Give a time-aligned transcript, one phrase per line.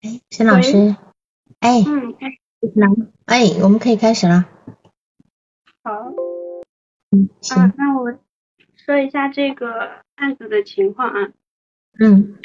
[0.00, 0.96] 哎，沈老师，
[1.58, 2.38] 哎，嗯，开始
[2.76, 2.86] 来，
[3.26, 4.48] 哎，我们可以开始了。
[5.82, 6.14] 好。
[7.10, 8.18] 嗯，啊行，，那我
[8.76, 11.32] 说一下这个案子的情况啊。
[11.98, 12.38] 嗯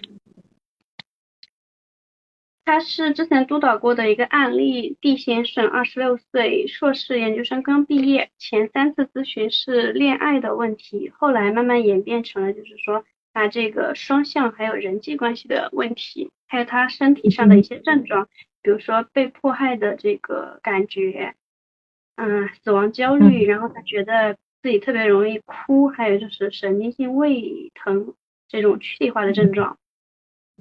[2.66, 13.03] 他是之前督导过的一个案例，D 先生，二十六岁，硕士研究生刚毕业，前三次咨询是恋爱的问题，后来慢慢演变成了就是说
[13.34, 18.30] 他这个双向还有人际关系的问题，还有他身体上的一些症状，
[18.62, 21.36] 比如说被迫害的这个感觉，
[22.16, 28.14] 嗯，死亡焦虑，然后他觉得自己特别容易哭，还有就是神经性胃疼
[28.48, 29.77] 这种躯体化的症状。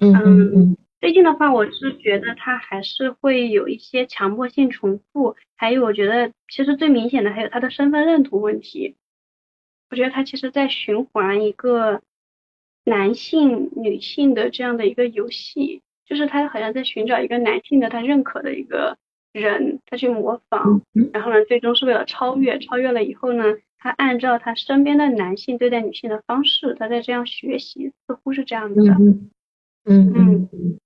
[0.01, 8.95] 嗯嗯嗯最近的话，我是觉得他还是会有一些强迫性重复，还有我觉得其实最明显的还有他的身份认同问题。
[9.91, 12.01] 我觉得他其实在循环一个
[12.85, 18.97] 男性、女性的这样的一个游戏，就是他好像在寻找一个男性的他认可的一个
[19.33, 23.43] 人，他去模仿，嗯然后呢，最终是为了超越，超越了以后呢，
[23.77, 28.93] 他按照他身边的男性对待女性的方式，他在这样学习，似乎是这样子的。
[29.85, 30.79] 嗯嗯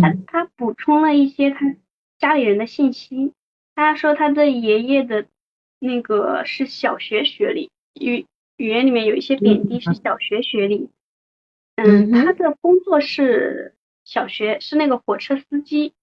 [0.00, 1.74] 他嗯他补充了一些他
[2.18, 3.32] 家里人的信息。
[3.74, 5.26] 他说他的爷爷的
[5.78, 8.26] 那个是小学学历，语
[8.56, 10.90] 语言里面有一些贬低是小学学历。
[11.76, 15.94] 嗯，他的工作是小学是那个火车司机，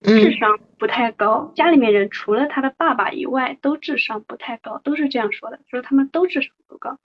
[0.00, 1.52] 智嗯商不太高。
[1.54, 6.98] 家里面人除了他的爸爸以外都智商不太高，都是这样说的，说他们都智商不高。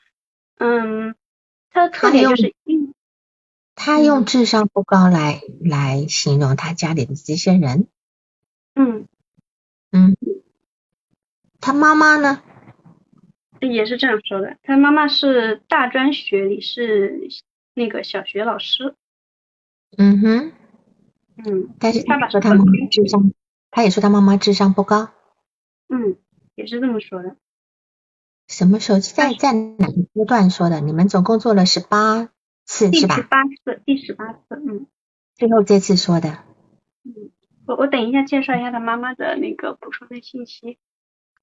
[0.59, 1.13] 嗯，
[1.69, 2.94] 他的特点就是硬
[3.80, 7.88] 他用智商不高来来形容他家里的这些人。
[8.73, 9.08] 嗯
[9.92, 10.17] 嗯，
[11.61, 12.42] 他妈妈呢？
[13.61, 17.30] 也是这样说的，他妈妈是大专学历，是
[17.75, 18.95] 那个小学老师。
[19.96, 20.51] 嗯哼，
[21.46, 23.31] 嗯但是爸爸说他妈妈智商，
[23.69, 25.12] 他也说他妈妈智商不高。
[25.88, 26.18] 嗯，
[26.56, 27.38] 也是这么说的。
[28.47, 30.81] 什么时候在在哪个阶段说的？
[30.81, 32.30] 你们总共做了十八
[32.67, 33.28] 次第十是吧？
[33.29, 34.88] 八次，第十八次，嗯
[35.35, 36.44] 最后这次说的。
[37.05, 37.31] 嗯，
[37.66, 40.77] 我我等一下介绍一下他妈妈的那个补充的信息。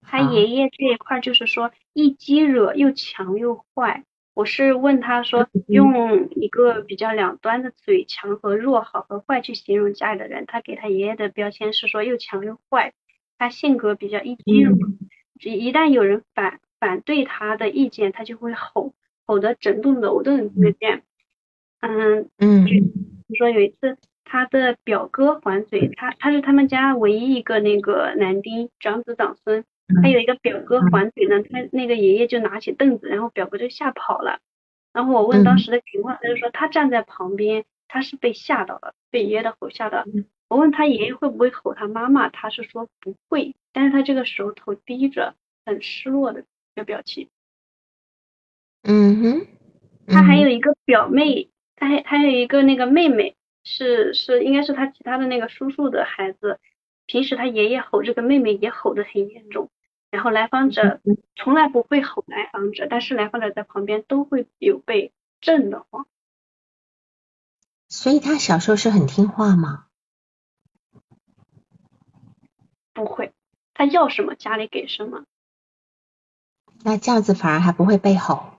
[0.02, 4.04] 他爷爷这一块就是说一激惹又强又坏。
[4.34, 12.92] 我是问他说嗯用一个比较两端的词语强和弱、好和坏去形容家里的人，他给他爷爷的标签是说又强又坏。
[13.38, 14.76] 他性格比较一激惹，
[15.40, 18.92] 一一旦有人反反对他的意见，他就会吼，
[19.24, 21.02] 吼得整栋楼都能听得见。
[21.86, 22.78] 嗯，嗯比
[23.28, 29.64] 如说有一次，他的表哥还嘴，他他是他们家唯一一个那个男丁，长子长孙。
[30.02, 34.40] 他有一个表哥还嘴呢，他那个爷爷就拿起凳子，然后表哥就吓跑了。
[34.94, 40.06] 然后我问当时的情况，他就说他站在旁边，他是被吓到了，被爷爷的吼吓到了。
[40.48, 45.34] 我问他爷爷会不会吼他妈妈，他是说不会，但是他这个时候头低着，
[45.66, 46.44] 很失落的一
[46.76, 47.28] 个表情。
[48.84, 49.46] 嗯哼，
[50.06, 56.60] 他还有一个表妹，他还还有一个那个妹妹，是是应该是他其他的那个叔叔的孩子。
[57.06, 59.70] 平时他爷爷吼这个妹妹也吼得很严重，
[60.10, 61.00] 然后来访者
[61.36, 66.06] 从来不会吼来访者，但是来访者在旁边都会有被震得慌。
[67.88, 69.86] 所以他小时候是很听话吗？
[72.94, 73.34] 不会，
[73.74, 75.26] 他要什么家里给什么。
[76.82, 78.53] 那这样子反而还不会被吼。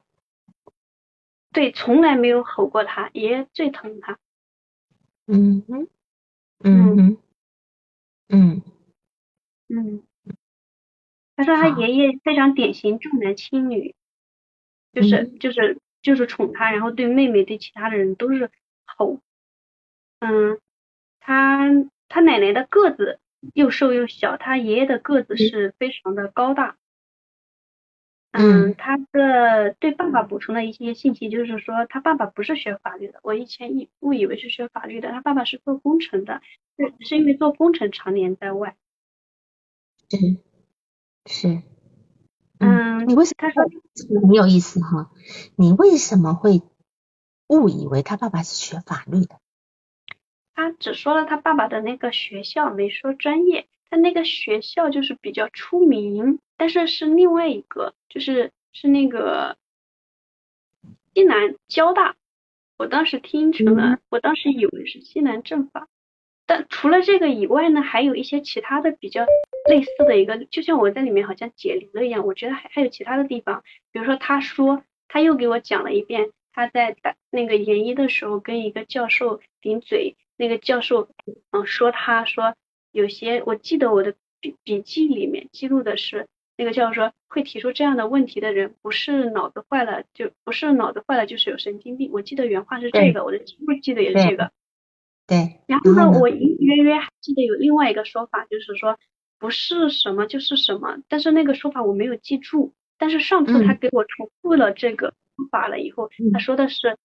[1.55, 4.19] 对，从来没有吼过他，爷爷最疼他。
[5.25, 5.87] 嗯哼，
[6.59, 7.17] 嗯哼，
[8.27, 8.61] 嗯
[9.69, 10.03] 嗯，
[11.37, 13.95] 他说他爷爷非常典型重男轻女，
[14.91, 18.51] 就是、嗯就是就是宠他，然后对妹妹对其他的人都是
[18.85, 19.21] 吼。
[20.19, 20.59] 嗯，
[21.21, 21.69] 他
[22.09, 23.21] 他奶奶的个子
[23.53, 26.75] 又瘦又小，他爷爷的个子是非常的高大。
[28.37, 36.41] 嗯嗯，他的对爸爸补充了一些信息就是说，他爸爸不是学法律的，我以前以误以为是学法律的，他爸爸是做工程的，
[36.77, 38.75] 是是因为做工程常年在外。
[40.09, 40.17] 是
[41.25, 41.61] 是。
[42.59, 45.11] 嗯，你为什么他说这个很有意思哈？
[45.57, 46.61] 你为什么会
[47.47, 49.39] 误以为他爸爸是学法律的？
[50.53, 53.67] 他只说了他爸爸的那个学校，没说专业。
[53.89, 59.57] 他那个学校就是比较出名，但是是另外一个，就是是那个
[61.13, 62.15] 西南交大。
[62.77, 65.87] 我当时听成了，我当时以为是西南政法。
[66.47, 69.25] 但除了这个以外呢，还有一些其他的比较
[69.69, 81.09] 类似的一个，就像我在里面好像解铃了一样，我觉得还还有其他的地方，比如说他说他又给我讲了一遍他在打那个研一的时候跟一个教授顶嘴，那个教授
[81.51, 82.55] 嗯说他说
[82.95, 94.51] 有些我记得我的笔笔记里面记录的是那个教授说会提出这样的问题的人不是脑子坏了就不是脑子坏了就是有神经病，我记得原话是这个，我的记录记得也是这个。
[95.27, 98.97] 对，然后呢，我隐隐约约还记得有另外一个说法，就是说
[99.39, 102.73] 不是什么就是什么，但是那个说法我没有记住。
[102.97, 106.97] 但是上次他给我重复了这个说法了以后，他说的是，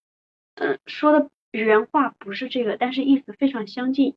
[0.55, 4.15] 嗯，说的原话不是这个，但是意思非常相近。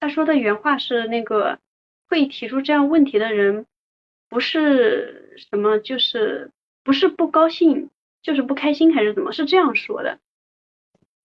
[0.00, 1.58] 他说的原话是那个
[2.08, 3.66] 会提出这样问题的人，
[4.28, 6.50] 不是什么就是
[6.82, 7.90] 不是不高兴，
[8.22, 9.32] 就是不开心还是怎么？
[9.32, 10.18] 是这样说的。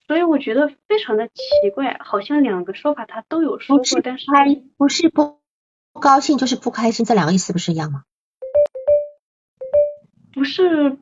[0.07, 4.25] 所以我觉得非常的奇怪，好像两个说法他都有说过，但是
[4.77, 5.39] 不是不
[5.91, 8.03] 不高兴就是不开心，这两个意思不是一样吗？
[10.33, 10.97] 不是，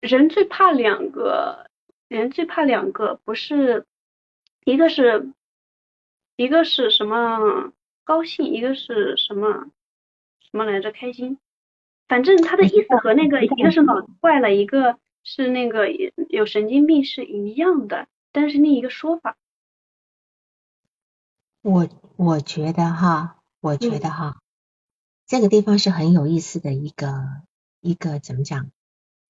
[0.00, 1.70] 人最怕两个，
[2.08, 3.86] 人最怕两个，不是
[4.64, 5.30] 一个是
[6.36, 7.72] 一个是什么
[8.04, 9.66] 高兴，一个是什么
[10.40, 11.38] 什么来着开心，
[12.06, 14.98] 反正他的意思和那个一个是脑子坏了，一个。
[15.28, 15.88] 是那个
[16.28, 19.36] 有神经病是一样的，但是另一个说法，
[21.62, 24.40] 我我觉得哈，我觉得哈，
[25.26, 27.42] 这个地方是很有意思的一个
[27.80, 28.70] 一个怎么讲？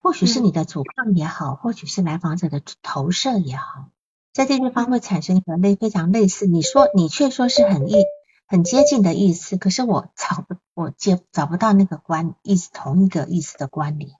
[0.03, 3.89] 或许是你的主观也好，或许是来访者的投射也好，
[4.37, 6.47] 在这地方会产生一个类非常类似。
[6.47, 8.05] 你说你却说是很意
[8.47, 14.11] 很接近的意思，可是我找不我接找不到那个关意思同一个意思的关联。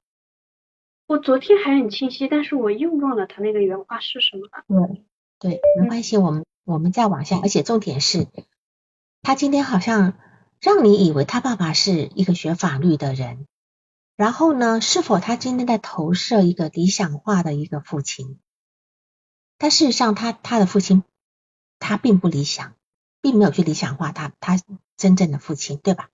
[1.07, 4.97] 我昨天还很清晰，但是我又忘了他那个原话是什么了。
[5.39, 8.27] 对，对，没关系，我们我们再往下，而且重点是，
[9.21, 10.15] 他今天好像
[10.63, 13.47] 让你以为他爸爸是一个学法律的人，
[14.17, 18.39] 然后呢，是否他今天在投射一个理想化的一个父亲？
[19.59, 21.03] 但事实上，他他的父亲
[21.79, 22.75] 他并不理想，
[23.21, 24.59] 并没有去理想化他他
[24.97, 26.11] 真正的父亲，对吧？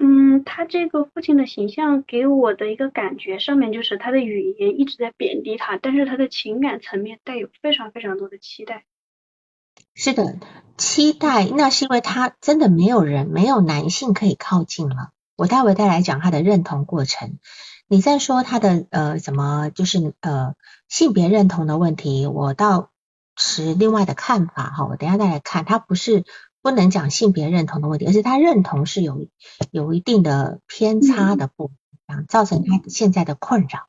[0.00, 8.84] 嗯，他这个父亲的形象给我的一个感觉，上面就是他的语言一直在贬低他，但是他的情感层面带有非常非常多的期待。
[9.94, 10.38] 是的，
[10.76, 15.10] 期待那是因为他真的没有人，没有男性可以靠近了。
[15.34, 17.38] 我待会再来讲他的认同过程。
[17.88, 20.54] 你在说他的呃什么，就是呃
[20.88, 22.90] 性别认同的问题，我倒
[23.36, 24.86] 持另外的看法哈。
[24.86, 26.24] 我等下再来看，他不是。
[26.60, 29.28] 不能讲性别认同的问题，而是他认同是有
[29.70, 31.70] 有一定的偏差的部
[32.08, 33.86] 分，造成他现在的困扰。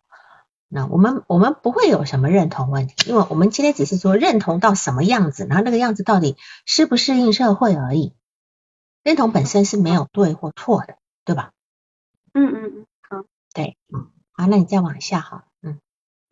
[0.67, 8.13] 那我们我们不会有什么认同问题，因为我们今天只是说认同到什么样子，然后那个样子到底适不适应社会而已。
[9.03, 11.51] 认同本身是没有对或错的，对吧？
[12.33, 13.25] 嗯嗯嗯，好，
[13.55, 13.77] 对，
[14.31, 15.79] 好，那你再往下哈，嗯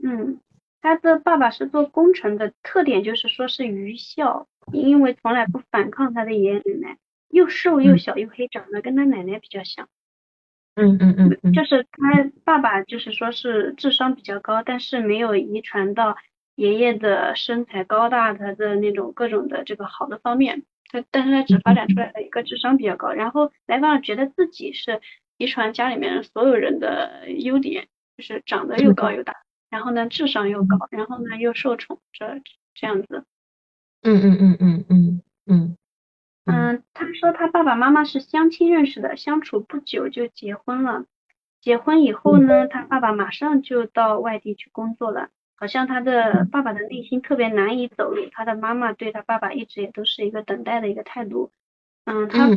[0.02, 0.40] 嗯，
[0.88, 4.48] 他的爸爸是做工程的，特点就是说是愚孝。
[4.74, 6.98] 因为从来不反抗他的爷爷奶奶，
[7.30, 9.88] 又瘦又小又黑，长得跟他奶奶比较像。
[10.76, 16.18] 嗯嗯嗯，就是他爸爸就是说是智商比较高，但是没有遗传到
[16.56, 23.14] 爷爷的身材高大，他的那种各种的这个好的方面，他但是他只发展出来了一个智商比较高。
[23.14, 25.00] 然后来访者觉得自己是
[25.38, 29.34] 遗传家里面所有人的优点，就是长得又高又大，
[29.70, 32.42] 然后呢智商又高，然后呢又受宠这
[32.74, 33.26] 这样子。
[34.04, 35.78] 嗯嗯嗯嗯嗯嗯
[36.46, 41.06] 嗯，他说他爸爸妈妈是相亲认识的，相处不久就结婚了。
[41.60, 45.30] 结婚以后呢，他爸爸马上就到外地去工作了。
[45.60, 51.52] 好像他的爸爸的内心特别难以走入，他的妈妈对他爸爸一直也都是一个等待的一个态度。
[52.06, 52.48] 嗯，他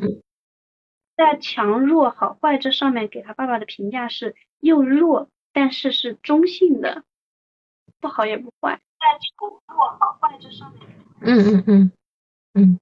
[1.17, 7.04] 在强弱好坏这上面给他爸爸的评价是又弱，但是是中性的，
[8.00, 8.80] 不好也不坏。
[9.00, 10.83] 在强弱好坏这上面。
[11.21, 11.92] 嗯嗯嗯
[12.54, 12.80] 嗯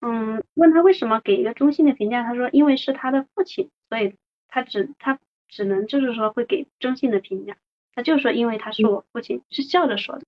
[0.00, 4.14] 嗯，问他为什么给一个中性的评价，他说因为是他的父亲，所以
[4.48, 7.56] 他只他只能就是说会给中性的评价，
[7.94, 10.24] 他就说因为他是我父亲，是笑着说的。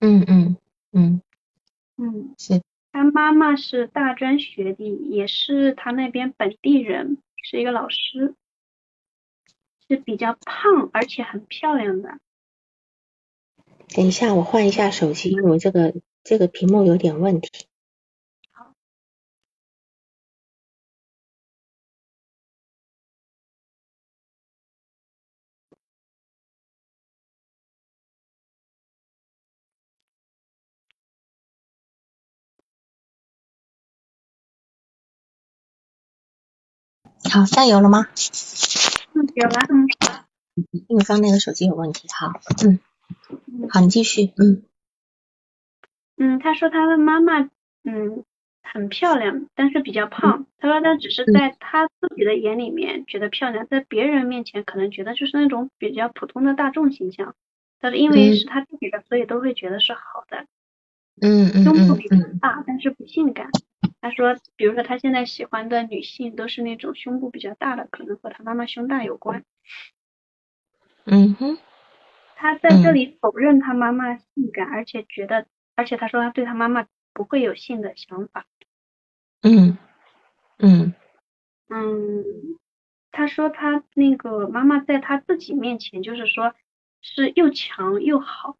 [0.00, 0.56] 嗯嗯
[0.92, 1.22] 嗯
[1.96, 2.62] 嗯，是。
[2.92, 8.34] 他妈妈是大专学历，也是他那边本地人，是一个老师，
[9.88, 12.18] 是比较胖而且很漂亮的。
[13.94, 17.50] 等一下，我换一下手机，因为这个这个屏幕有点问题。
[18.50, 18.74] 好。
[37.30, 38.08] 好，加油了吗？
[39.14, 39.86] 嗯，有了，嗯。
[40.88, 42.32] 因为刚那个手机有问题，好，
[42.64, 42.78] 嗯，
[43.70, 44.62] 好，你继续，嗯。
[46.16, 47.40] 嗯，他说他的妈妈，
[47.82, 48.24] 嗯，
[48.62, 50.46] 很漂亮，但是比较胖。
[50.58, 57.34] 他说他只是在他自己的眼里面觉得漂亮，在别人面前可能觉得就是那种比较普通的大众形象。
[57.80, 60.46] 他是因为是他自己的，所以都会觉得是好的。
[61.20, 63.48] 嗯嗯胸部比较大，但是不性感。
[64.00, 69.44] 他说，比如说他现在喜欢的女性都是那种胸部比较大的，可能和他妈妈胸大有关。
[71.04, 71.58] 嗯哼。
[72.36, 75.46] 他在这里否认他妈妈性感，而且觉得。
[75.76, 78.46] 而且他说他对他妈妈不会有性的想法。
[79.42, 79.76] 嗯
[80.58, 80.94] 嗯
[81.68, 82.24] 嗯，
[83.10, 86.54] 他说他那个妈妈在他自己面前就是说
[87.00, 88.56] 是又强又好，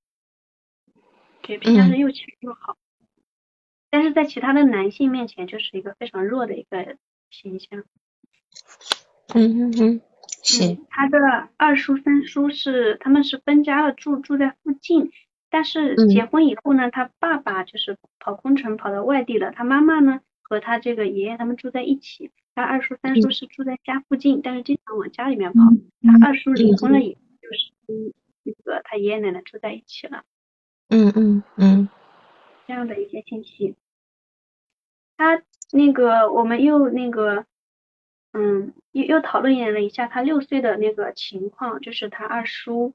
[1.47, 2.77] 对，评价是又强又好，
[3.91, 6.97] 但是在其他的男性面前就是一个非常弱的一个
[7.31, 7.85] 形象。
[9.35, 10.01] 嗯嗯嗯，
[10.43, 10.79] 是。
[10.89, 15.11] 他的二叔三叔是他们是分家了，住住在附近。
[15.51, 25.61] 但是结婚以后呢，他爸爸就是跑空城跑到外地了，他妈妈呢和他这个爷爷他们住在一起，他二叔三叔是住在家附近，但是经常往家里面跑。
[26.03, 30.25] 他二叔离婚了以后，就是跟那个他爷爷奶奶住在一起了。
[30.89, 31.89] 嗯嗯嗯，
[32.67, 33.75] 这样的一些信息。
[35.17, 37.47] 他那个我们又那个，
[38.33, 42.95] 嗯，又又讨论了一下他六岁的那个情况，就是他二叔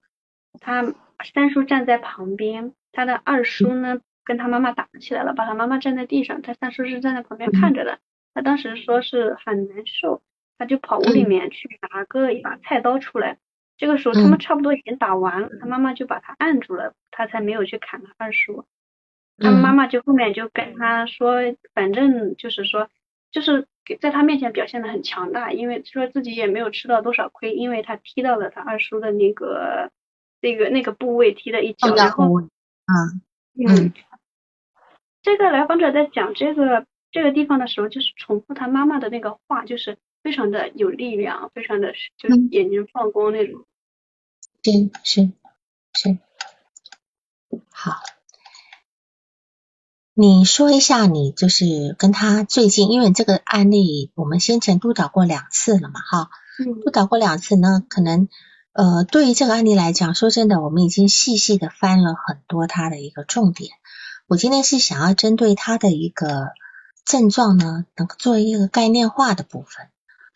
[0.60, 0.94] 他。
[1.34, 8.00] 三叔站在旁边，他的二叔呢跟他妈妈打起来了，把他妈妈站在地上，他三叔是站在旁边看着的。
[8.34, 10.22] 他当时说是很难受，
[10.58, 13.38] 他就跑屋里面去拿个一把菜刀出来。
[13.80, 18.66] 这个时候他们差不多已经打完了，他妈妈就把他按住了，他才没有去砍他二叔。
[19.40, 21.38] 他妈妈就后面就跟他说，
[21.74, 22.88] 反正就是说，
[23.32, 23.66] 就是
[24.00, 29.90] 在他面前表现的很强大，因为说自己也没有吃到多少亏，因为他踢到了他二叔的那个。
[30.42, 32.48] 那个那个部位踢了一脚，然后，嗯
[33.58, 33.92] 嗯，
[35.22, 43.66] 这个来访者在讲这个这个地方的时候，就是重复他妈妈的那个话，就是非常的有力量，非常的就是眼睛放光那种。
[44.62, 45.32] 对，是
[45.94, 46.18] 是。
[47.72, 48.02] 好，
[50.14, 56.30] 你说一下你就是跟他最近，因为这个案例我们先前督导过两次了嘛，哈，
[56.84, 58.28] 督导过两次呢，可能。
[58.72, 63.72] 呃，对于这个案例来讲，说真的，我们已经细细的翻了很多他的一个重点。
[64.28, 66.52] 我今天是想要针对他的一个
[67.04, 69.90] 症状呢，能做一个概念化的部分，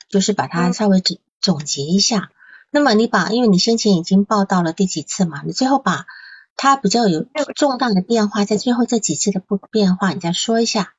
[0.10, 2.32] 就是把它稍微总总结一下。
[2.74, 6.06] 那么你把，因为你先前已经报道了第几次嘛，你最后把
[6.58, 7.25] 它比较有
[7.56, 10.96] 重大的变化，在最后这几次的不变化，你再说一下。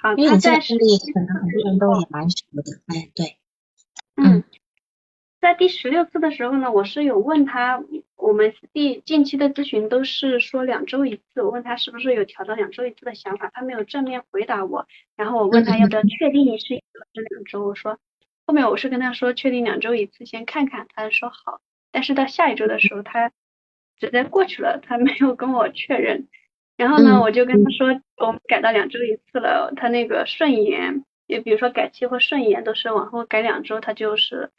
[0.00, 3.36] 好，因为你这个案例可能很多人都也蛮熟的，哎，对，
[4.16, 4.44] 嗯。
[5.40, 7.82] 在第十六次的时候呢，我是有问他，
[8.16, 14.86] 我们第近期的咨询都是说两周一次，我问他是不是有调到两周一次的想法，他没有正面回答我，
[15.16, 17.98] 然后我问他要不要确定是一周是两周，我说
[18.50, 21.60] 后面我是跟他说确定两周一次先看看，他说好，
[21.92, 23.30] 但是到下一周的时候他
[23.96, 26.26] 直接过去了，他没有跟我确认，
[26.76, 34.50] 然后呢我就跟他说我们改到两周一次了，他那个顺延，也比如说改期或顺延都是往后改两周，他就是。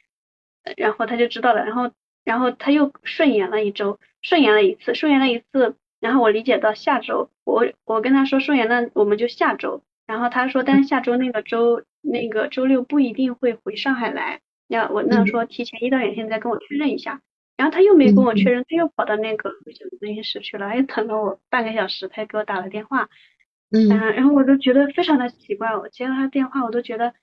[0.76, 1.90] 然后他就知道了，然后
[2.24, 9.82] 然后他又顺延了一周，顺延了一次，顺延了一次，然后我理解到下周，我我跟他说顺延那我们就下周，
[10.12, 17.22] 然后他说但是下周那个周那个周六不一定会回上海来，要我那说提前一到两天再跟我确认一下，
[17.56, 23.08] 然后他又没跟我确认，他又跑到那个录音室去了，又等了我半个小时，他给我打了电话，
[23.70, 27.14] 嗯，然后我就觉得非常的奇怪，我接到他电话我都觉得。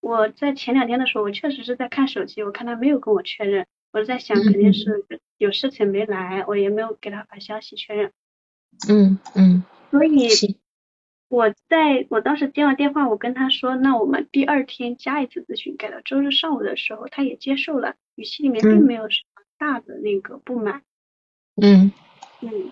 [0.00, 5.06] 我在前两天的时候，我确实是在看手机，我看他没有跟我确认，我在想肯定是
[5.38, 8.10] 有事情没来，我也没有给他发消息确认。
[8.88, 9.62] 嗯嗯。
[9.92, 10.28] 所以
[11.32, 20.82] 我在我当时接完电话，我跟他说，那我们第二天加一次咨询，改到周日上午的时候，他也接受了，语气里面并没有什么大的那个不满。
[21.56, 21.90] 嗯
[22.42, 22.70] 嗯。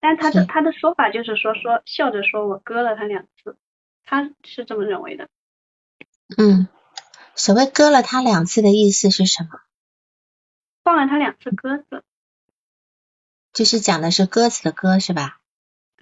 [0.00, 3.56] 但他的他的说法就是说说笑着说我割了他两次，
[4.04, 5.30] 他是这么认为的。
[6.36, 6.68] 嗯，
[7.34, 9.60] 所谓割了他两次的意思是什么？
[10.82, 12.04] 放了他两次鸽子，
[13.54, 15.40] 就是讲的是鸽子的鸽是吧？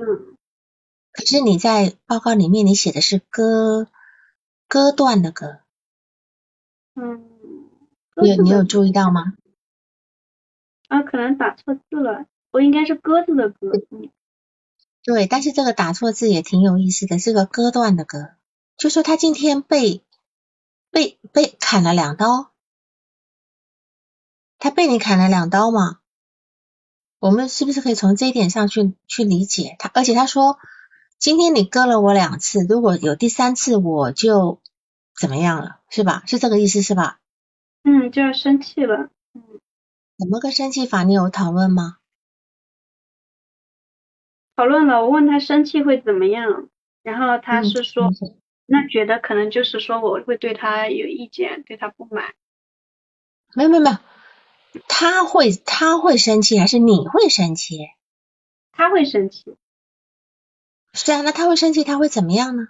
[0.01, 0.32] 嗯。
[1.13, 3.89] 可是你在报告里面你写的是割
[4.69, 5.61] 割断的割。
[6.95, 7.29] 嗯。
[8.21, 9.35] 你你有注意到吗？
[10.89, 13.73] 啊，可能打错字了，我应该是鸽子的鸽。
[15.03, 18.35] 对，但是这个打错字也挺有意思的，是个割断的割，
[18.77, 20.03] 就说他今天被。
[20.95, 22.51] 被被砍了两刀，
[24.59, 26.01] 他被你砍了两刀嘛？
[27.19, 29.91] 我们是不是可以从这一点上去去理解他？
[29.95, 30.59] 而且他说，
[31.23, 34.61] 今天你割了我两次，如果有第三次我就
[35.15, 36.25] 怎么样了，是吧？
[36.27, 37.21] 是这个意思是吧？
[37.85, 39.09] 嗯，就要生气了。
[39.33, 39.61] 嗯，
[40.19, 41.05] 怎么个生气法？
[41.05, 41.99] 你有讨论吗？
[44.57, 46.69] 讨论了，我问他生气会怎么样，
[47.05, 48.11] 然后他是说，
[48.67, 52.35] 那觉得可能就是说我会对他有意见，对他不满。
[53.55, 53.97] 没有没有没有，
[54.89, 57.79] 他会他会生气还是你会生气？
[58.73, 59.57] 他会生气。
[60.93, 62.69] 是啊，那他会生气，他会怎么样呢？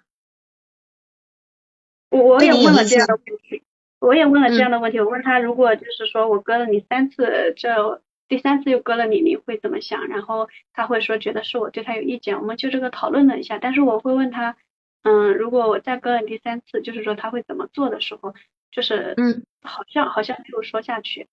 [2.10, 3.62] 我我也问了这样的问题，
[3.98, 8.02] 我也问了这样的问题，我问他如果就是说我割了你三次，这。
[8.28, 10.08] 第三次又割了你，你会怎么想？
[10.08, 13.58] 然后他会说觉得是我对他有意见，我们就这个讨论了一下。
[13.58, 14.56] 但是我会问他，
[15.02, 18.34] 嗯，如果我再割了第三次，就是说他会怎么做的时候，
[18.70, 21.28] 就是嗯，好像好像没有说下去，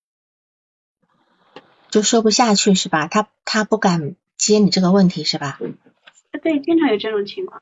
[1.89, 3.07] 就说不下去是吧？
[3.07, 5.57] 他他不敢接你这个问题是吧？
[6.37, 7.61] 对，经常有这种情况。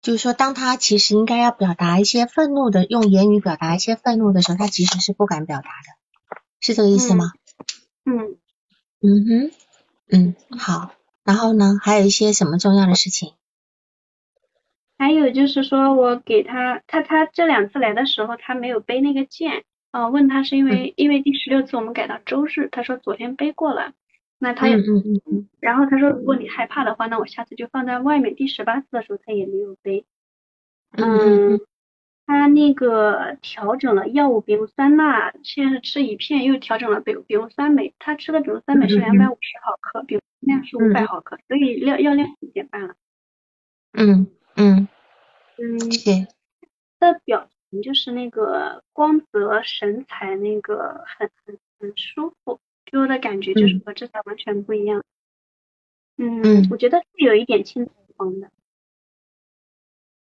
[0.00, 7.32] 就是说，当他其实应该要表达一些愤怒的，用言语表达一些愤怒的时候，他其实是不敢表达的，是这个意思吗？
[8.04, 8.38] 嗯
[9.00, 9.50] 嗯哼
[10.10, 10.92] 嗯好，
[11.24, 13.34] 然后呢，还有一些什么重要的事情？
[14.96, 23.92] 还有就是说我给他他他这两次来的时候，他没有背那个剑啊，问他是因为因为第十六次我们改到周日，他说昨天背过了，
[24.38, 28.34] 那他也嗯嗯嗯，然后他说如果你害怕的话，那我下次就放在外面。
[28.34, 30.04] 第十八次的时候他也没有背，
[30.92, 31.60] 嗯。
[32.30, 42.96] 他那个调整了药物，比如酸钠，现在是吃一片，又调整了比比如酸镁，他吃的比如酸镁是两百五十毫克，比如量是五百毫克，所以量药量减半了。
[43.92, 44.26] 嗯
[44.56, 44.88] 嗯
[45.56, 45.78] 嗯，
[47.00, 55.02] 的表情就是那个光泽神采，那个很很很舒服，给我的感觉就是和之前完全不一样。
[56.16, 58.50] 嗯，我觉得是有一点轻狂的。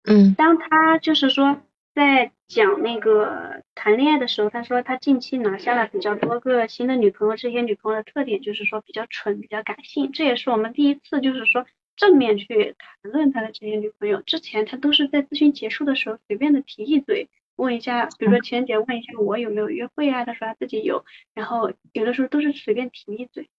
[0.04, 1.62] 嗯，当他就是说。
[1.98, 10.12] 在讲那个谈恋爱的时候，他说他近期拿下了比较多个新的女朋友，这些女朋友的特点就是说比较蠢，比较感性。
[10.12, 11.66] 这也是我们第一次就是说
[11.96, 14.22] 正面去谈论他的这些女朋友。
[14.22, 23.50] 之前他都是在咨询结束的时候随便的提一嘴，问一下，比如说情人节问一下我有没有约会啊，他说他自己有，然后有的时候都是随便提一嘴，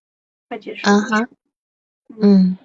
[0.48, 0.88] 快结束。
[0.88, 1.28] 嗯哼，
[2.20, 2.58] 嗯。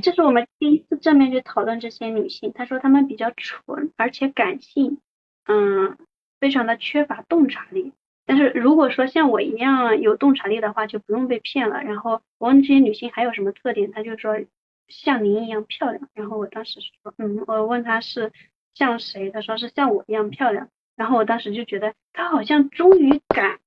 [0.00, 2.52] 这是我们第一次正面去讨论这些女性。
[2.52, 5.00] 她说她们比较蠢，而且感性，
[5.46, 5.98] 嗯，
[6.38, 7.92] 非常的缺乏洞察力。
[8.24, 11.82] 但是如果说像我一样有洞察力的话，就不用被骗了。
[11.82, 14.38] 然后我问这些女性还有什么特点，她就说
[14.86, 16.08] 像您一样漂亮。
[16.14, 18.30] 然后我当时说，嗯，我问她是
[18.74, 20.68] 像谁，他说是像我一样漂亮。
[20.94, 23.60] 然后我当时就觉得他好像终于敢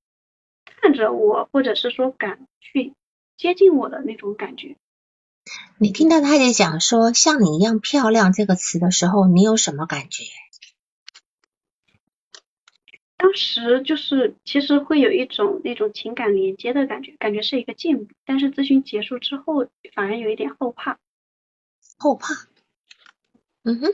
[0.64, 2.94] 看着我，或者是说敢去
[3.36, 4.78] 接近我的那种感觉。
[5.80, 10.24] 你听到他在讲说像你一样漂亮这个词的时候，你有什么感觉？
[13.18, 18.14] 当时就是其实会有一种那种情感连接的感觉，感觉是一个进步。
[18.24, 21.00] 但是咨询结束之后，反而有一点后怕。
[21.98, 22.34] 后怕？
[23.64, 23.94] 嗯哼。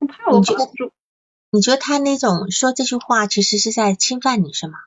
[0.00, 0.92] 后怕我觉得，
[1.50, 4.78] 你觉得他那种说这句话其实是在侵犯你是吗？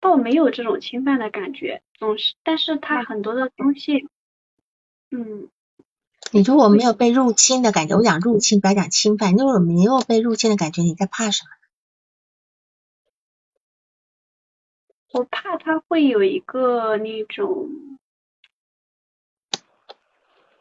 [0.00, 4.08] 倒没有这种侵犯的感觉，总是，但是他很多的东西，
[5.10, 5.48] 嗯，
[6.32, 11.50] 你如果没有被入侵的感觉，我讲入侵，不要讲侵犯，如果没有被入侵的感觉，你在怕什么？
[15.12, 17.98] 我怕他会有一个那种，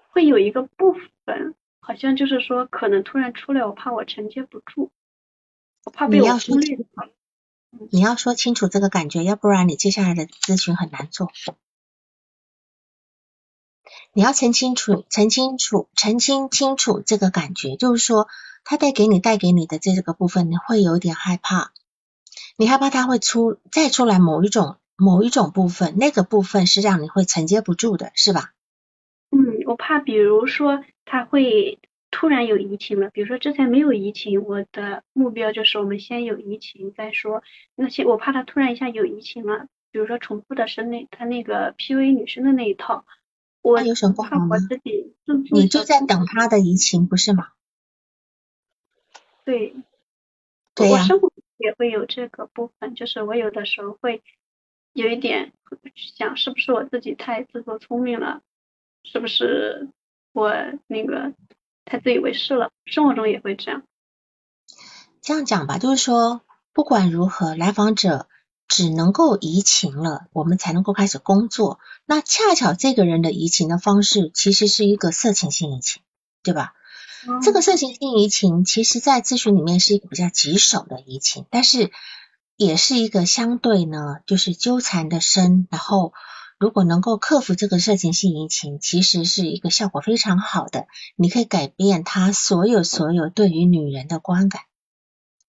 [0.09, 0.93] 会有一个部
[1.25, 4.91] 分，好像就是说可能突然出来，我怕我承接不住，
[5.83, 6.77] 我怕被我忽略。
[7.89, 11.31] 你要说清楚这个感觉，要不然你接下来的咨询很难做。
[14.13, 18.27] 你要澄清楚、澄清楚、澄清清楚这个感觉，就是说，
[18.63, 21.73] 他带给你、带给你的这个部分，你会有点害怕。
[22.57, 28.53] 你害怕他会出再出来某一种某一种部分，那个部分是让你会承接不住的，是吧？
[29.71, 31.79] 嗯，我怕，比如说他会。
[32.13, 37.41] 突然有移情了，比如说之前没有移情，我的目标就是我们先有移情再说。
[37.73, 43.05] 那些我怕他突然一下有移情了，比如说重复的是那他那个 P u a 女生的那一套，
[43.61, 44.57] 我有什么不好吗？
[44.57, 45.15] 自己
[45.51, 47.47] 你就在等他的移情，不是吗？
[49.45, 49.73] 对，
[50.75, 54.21] 对我生活也会有这个部分，就是我有的时候会
[54.91, 55.53] 有一点
[55.95, 58.41] 想，是不是我自己太自作聪明了？
[59.03, 59.89] 是不是
[60.33, 60.51] 我
[60.87, 61.33] 那个？
[61.83, 63.83] 太自以为是了，生活中也会这样。
[65.21, 66.41] 这样讲吧，就是说，
[66.73, 68.29] 不管如何，来访者
[68.69, 71.79] 只能够移情了，我们才能够开始工作。
[72.05, 76.01] 那恰巧这个人的移情的方式，其实是一个色情性移情，
[76.43, 76.73] 对吧？
[77.43, 81.91] 这个色情性移情，其实在咨询里面是一个比较棘手的移情，但是
[82.55, 85.67] 也是一个相对呢，就是纠缠的深。
[85.69, 86.13] 然后，
[86.61, 90.85] 如果能够克服这个色情性移情，其实是一个效果非常好的。
[91.15, 94.61] 你可以改变他所有所有对于女人的观感。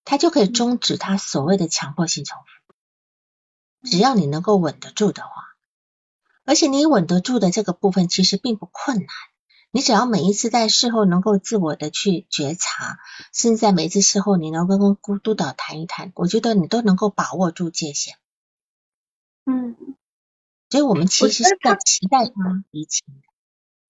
[0.05, 5.31] 他就可以终止他所谓的强迫性重复，只要你能够稳得住的话，
[6.47, 9.07] 而且你稳得住的这个部分其实并不困难，
[9.71, 12.99] 你只要每一次在事后能够自我的去觉察，
[13.35, 18.17] 甚至在每一次事后你能够跟督督导谈一谈，我觉得你都能够把握住界限。
[19.45, 19.77] 嗯，
[20.73, 23.21] 所以我们其实是在期待他离情的，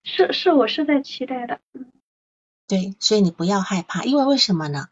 [0.04, 1.62] 是是，我是在期待的。
[2.65, 4.88] 对，所以你不要害怕，因为为什么呢？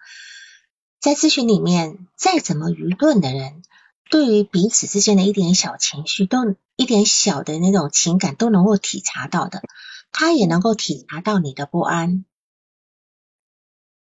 [1.00, 3.64] 在咨询里面，再怎么愚钝的人，
[4.12, 9.64] 对于彼此之间的一点小情绪，都一点小的那种情感都能够体察到的，
[10.12, 12.24] 他也能够体察到你的不安，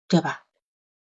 [0.08, 0.44] 对吧？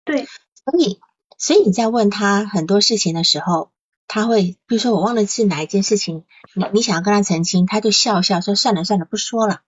[0.04, 0.28] 对，
[0.64, 1.00] 所以，
[1.40, 3.71] 所以你在问他很多事情的时候，
[4.14, 9.62] 他会，比如说我忘了是哪一件事情，你你想要跟他澄清，他就笑笑说算了算了，不说了。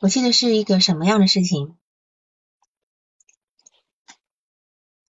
[0.00, 1.76] 我记得是一个什么样的事情？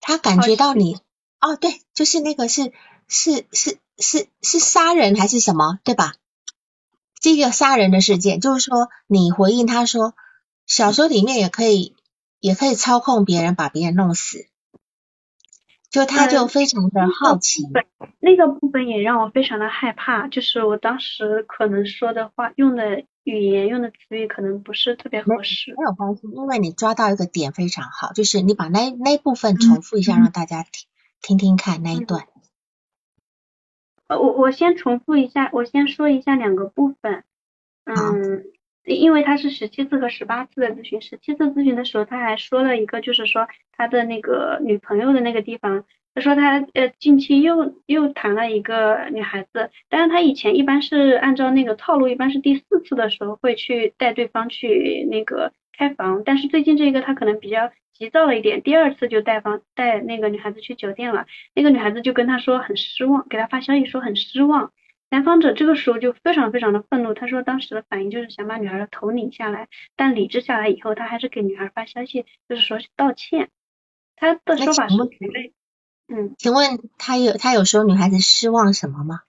[0.00, 0.98] 他感觉到你
[1.38, 2.72] 哦，对，就是那个是
[3.06, 6.16] 是是是是杀人还是什么，对吧？
[7.20, 10.16] 这个杀人的事件，就是说你回应他说，
[10.66, 11.94] 小说里面也可以
[12.40, 14.48] 也可以操控别人，把别人弄死，
[15.94, 17.62] 就他就非常的好奇。
[18.20, 23.04] 那个部分也让我非常的害怕，就是我当时可能说的话用的。
[23.24, 32.26] 语言用的词语可能不是特别合适，没有关系，因为你抓到一个点非常好，就是你把那那部分重复一下，让大家听听听看那一段。
[34.08, 37.24] 呃，我我先重复一下，我先说一下两个部分。
[37.84, 38.44] 嗯，
[38.84, 45.84] 因为他是十七次和十八次的咨询，十七次咨询的时候他还说了一个，就是说他的那个女朋友的那个地方。
[46.16, 64.70] 他说他呃近期又又谈了一个女孩子，但是他以前一般是按照那个套路，一般是第四次的时候会去带对方去那个开房，但是最近这个他可能比较急躁了一点，第二次就带房带那个女孩子去酒店了，那个女孩子就跟他说很失望，给他发消息说很失望，
[65.14, 73.48] 男方者这个时候就非常非常的愤怒，他说当时的反应就是想把女孩的头拧下来，但理智下来以后，他还是给女孩发消息，就是说道歉，
[74.16, 74.96] 他的说法是。
[76.08, 79.20] 嗯，请问他有他有说女孩子失望什么吗？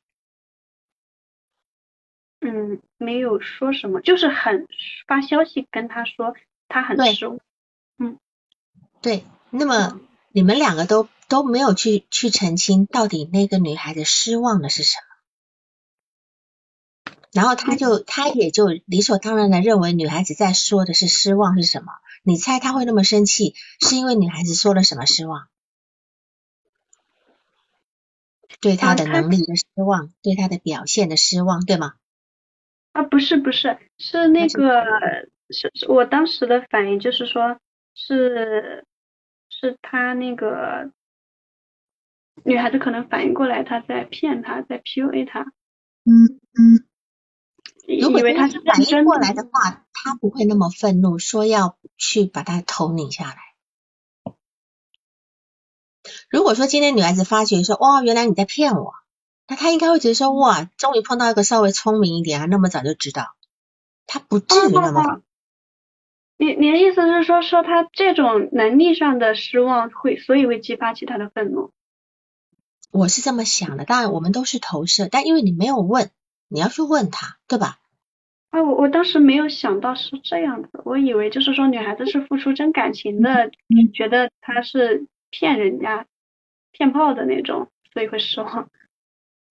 [2.41, 4.67] 嗯，没有说什么，就是很
[5.05, 6.35] 发消息跟他说
[6.67, 7.37] 他很失望。
[7.99, 8.17] 嗯，
[9.03, 15.14] 对，那么你们两个都都没有去去澄清到底那个女孩子失望的是什么？
[17.35, 21.91] 然后他就他也就理所当然的认为女孩子在说的是失望是什么？
[22.23, 25.49] 你猜他会那么生气，是因为女孩子说了什么失望？
[28.61, 31.95] 对他的能力的失望，对他的表现的失望，对吗？
[32.93, 34.85] 啊，不是不是，是那个
[35.49, 37.59] 是我当时的反应就是说，
[37.95, 38.85] 是
[39.49, 40.89] 是他那个
[42.45, 45.41] 女孩子可能反应过来他在骗他，在 PUA 他。
[46.05, 46.84] 嗯嗯。
[47.87, 53.37] 以为他是反应过来的话，他不会那么愤怒，说要去把他头拧下来。
[56.29, 58.93] 如果说今天女孩子发觉说哇，原来你在骗我，
[59.47, 63.35] 那她应该会觉得说哇，终于碰到一个稍微聪明一点，啊那么早就知道，
[64.05, 65.21] 她不至于那么。
[66.37, 71.71] 你你的意思是说说他这种能力上的失望会，所以会激发起他的愤怒？
[72.91, 76.11] 我是这么想的，当然我们都是投射，但因为你没有问，
[76.47, 77.79] 你要去问他，对吧？
[78.49, 83.51] 啊，我我当时没有想到是这样子，我以为就是说女孩子是付出真感情的，
[83.93, 86.05] 觉得他是骗人家。
[86.77, 88.69] 骗炮的那种，所以会失望。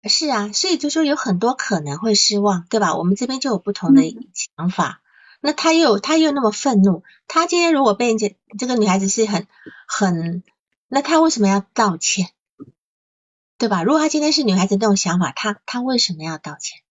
[0.07, 2.99] 是啊，所以就说有很多可能会失望，对吧？
[2.99, 4.03] 我们这边就有不同的
[4.35, 5.01] 想法。
[5.41, 9.47] 那他又他又那么愤怒，他今天如果被人家这个女孩子是很
[9.89, 10.43] 很，
[10.89, 12.29] 那他为什么要道歉？
[13.57, 13.83] 对吧？
[13.83, 16.83] 如果他今天是女孩子那种想法，他他为什么要道歉？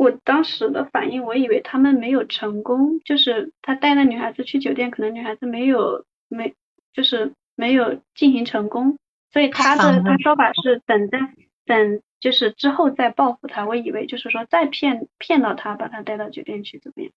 [0.00, 6.54] 我当时的反应，我以为他们没有成功，就是他带那女孩子去酒店，可能女孩子没有没
[6.94, 8.96] 就是没有进行成功。
[9.30, 11.18] 所以他的他说法是等待
[11.66, 17.12] 等就是之后再报复他，我以为就是说再骗骗到他，把他带到酒店去怎么样？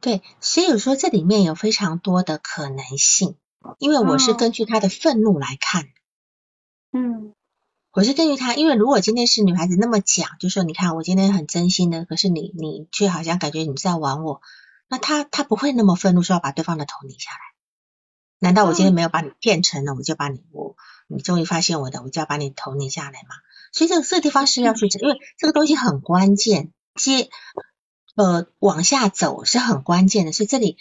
[0.00, 3.36] 对，所以说这里面有非常多的可能性，
[3.78, 5.84] 因为我是根据他的愤怒来看。
[6.92, 7.34] 嗯。
[7.94, 14.40] 我是根据他，因为如果今天是女孩子那么讲，就说你看我今天很真心的，可是你你却好像感觉你在玩我，
[14.88, 17.38] 那他他不会那么愤怒，说要把对方的头拧下来。
[18.40, 20.74] 难道我今天没有把你骗成了，我就把你我
[21.06, 23.36] 你终于发现我的，我就要把你头拧下来吗？
[23.72, 27.30] 所以这个这个地方是要去，因为这个东西很关键，接
[28.16, 30.78] 呃往下走是很关键的，所以这里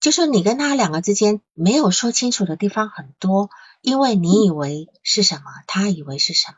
[0.00, 3.50] 就是你跟他两个之间没有说清楚的地方很多。
[3.82, 6.52] 因为你以为是什么，他以为是什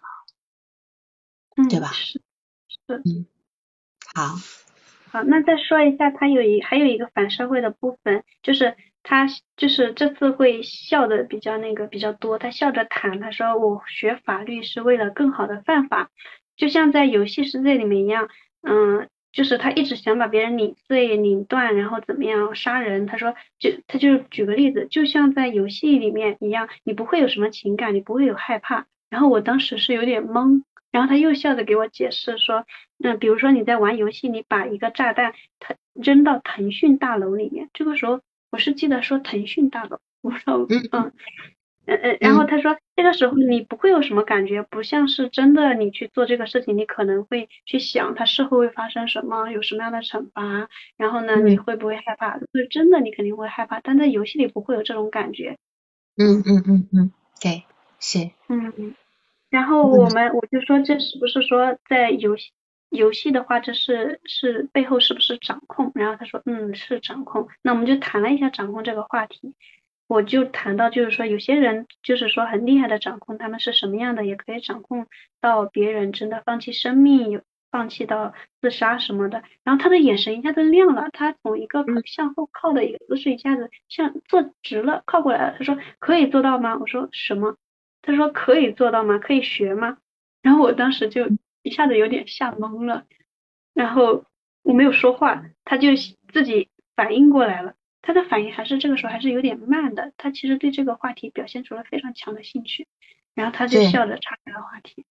[1.55, 1.93] 么，对吧？
[1.93, 2.21] 是
[2.89, 3.27] 是，嗯，
[4.13, 4.35] 好，
[5.13, 16.11] 好，那再说一下，他有一还有一个反社会的部分，就是他就是这次会笑的比较那个比较多，他笑着谈，他说我学法律是为了更好的犯法，
[16.57, 18.29] 就像在游戏世界里面一样，
[18.63, 19.09] 嗯。
[19.33, 23.07] 就是他一直想把别人拧碎、拧断，然后怎么样杀人？
[23.07, 28.87] 他说，就他就举个例子，就像在游戏里面一样，你不会有什么情感，你不会有害怕。
[29.09, 32.67] 然后我当时是有点懵，然后他又笑着给我解释说，
[33.03, 41.13] 嗯，比如说你在玩游戏，你把一个炸弹腾扔到腾讯大楼里面，这个时候我是记得说腾讯大楼，我说嗯。
[41.87, 52.39] 呃呃，然后他说，这个时候你不会有什么感觉，不像是真的你去做这个事情，你可能会去想他事后会发生什么，有什么样的惩罚，然后呢，你会不会害怕？
[52.39, 55.57] 是真的，你肯定会害怕，但在游戏里不会有这种感觉。
[56.17, 57.65] 嗯嗯嗯嗯，对，
[57.99, 58.31] 是。
[58.49, 58.95] 嗯，
[59.51, 62.51] 然后我们我就说，这是不是说在游戏
[62.91, 65.91] 游戏的话，这是是背后是不是掌控？
[65.95, 67.49] 然后他说，嗯，是掌控。
[67.63, 69.55] 那我们就谈了一下掌控这个话题。
[70.13, 75.07] 我就谈到，就是说有些人就是说很厉害的掌控，他们是什么样的，也可以掌控
[75.41, 79.43] 到别人真的放弃生命，有放弃到自杀什么的。
[79.65, 85.57] 然后他的眼神一下子亮了，他从一个向后靠的一个姿势，一下子向坐直了，靠过来了。
[85.57, 86.77] 他说可以做到吗？
[86.79, 87.57] 我说什么？
[88.03, 89.17] 他说可以做到吗？
[89.19, 89.97] 可以学吗？
[90.43, 91.27] 然后我当时就
[91.63, 93.07] 一下子有点吓懵了，
[93.73, 94.27] 然后
[94.63, 95.89] 我没有说话，他就
[96.31, 97.73] 自己反应过来了。
[98.03, 102.89] 他的反应还是这个时候还是有点慢的，他其实对这个话题表现出了非常强的兴趣，
[103.33, 105.07] 然后他就笑着岔开了话题。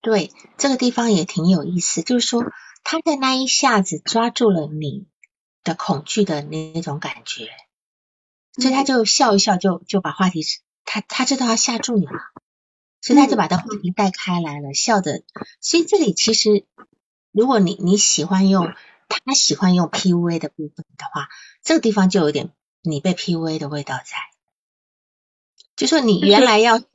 [0.00, 5.06] 对，这个地方也挺有意思，就是说他在那一下子抓住了你
[5.62, 7.48] 的恐惧的那种感觉，
[8.54, 10.42] 所以他就笑一笑，就就把话题，
[10.84, 12.18] 他他知道他吓住你了，
[13.00, 15.22] 所以他就把他话题带开来了，笑着。
[15.60, 16.64] 所以这里其实，
[17.30, 18.74] 如果你你喜欢用。
[19.24, 21.28] 他喜欢用 PUA 的部分的话，
[21.62, 22.50] 这个地方就有点
[22.82, 24.04] 你被 PUA 的味道在。
[25.76, 26.88] 就说你原来要讲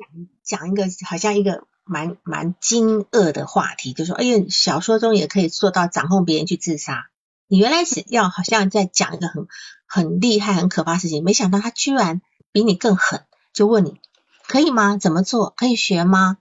[0.44, 7.10] 讲一个好像一个蛮蛮惊愕的话题，就说哎呀，小说中也可以做到掌控别人去自杀。
[7.48, 9.48] 你原来是要好像在讲一个很
[9.86, 14.00] 很厉害、很可怕事情，没想到他居然比你更狠，就问你
[14.48, 14.98] 可以吗？
[14.98, 15.54] 怎么做？
[15.56, 16.38] 可以学吗？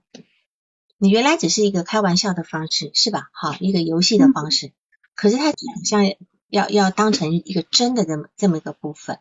[0.98, 3.28] 你原来只是一个开玩笑的方式，是吧？
[3.32, 4.72] 好，一个游戏的方式。
[5.14, 6.04] 可是他好像
[6.48, 9.20] 要要当成一个真的这么这么一个部分，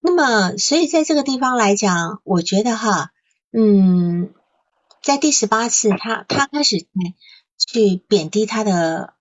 [0.00, 3.12] 那么所以在这个地方来讲，我觉得哈，
[3.52, 4.32] 嗯，
[5.02, 6.86] 在第十八次他他开始
[7.58, 9.14] 去贬低他的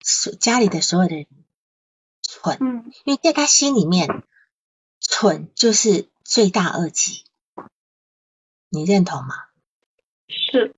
[0.00, 1.26] 所家里的所有的人
[2.22, 4.24] 蠢，嗯，因为在他心里面
[5.00, 7.24] 蠢就是罪大恶极，
[8.68, 9.34] 你认同吗？
[10.28, 10.74] 是，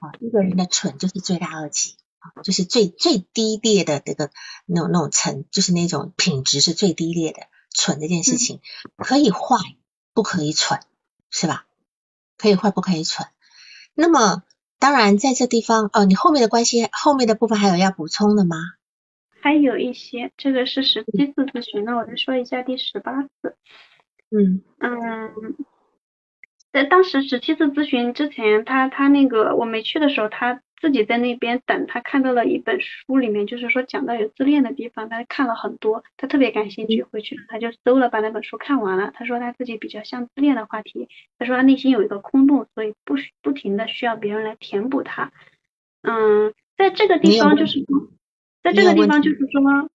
[0.00, 1.96] 啊，一个人的蠢就是罪大恶极。
[2.42, 4.30] 就是最最低劣的这个
[4.66, 7.40] 那种那种层，就是那种品质是最低劣的，
[7.74, 8.60] 蠢这件事情
[8.96, 9.56] 可以坏，
[10.12, 10.80] 不可以蠢，
[11.30, 11.66] 是吧？
[12.36, 13.26] 可以坏，不可以蠢。
[13.94, 14.42] 那么
[14.78, 18.56] 当然在这地方哦，你后面的关系后面的部分还有要补充的吗？
[19.40, 23.56] 还有一些，这个是十七次咨询，那我再说一下第十八次。
[24.30, 25.56] 嗯嗯，
[26.72, 30.62] 在当时十七次咨询之前，他他那个我没去的时候，他。
[30.80, 39.10] 自己在那边等，他看到了一本书，里面就是说讲到有自恋的地方，他看了很多，他特别感兴趣，回去他就搜了，把那本书看完了。
[39.12, 45.32] 他说他自己比较像自恋的话题，他说他内心有一个空洞，所以不不停的需要别人来填补他。
[46.02, 47.84] 嗯，在这个地方就是，
[48.62, 49.90] 在这个地方就是说，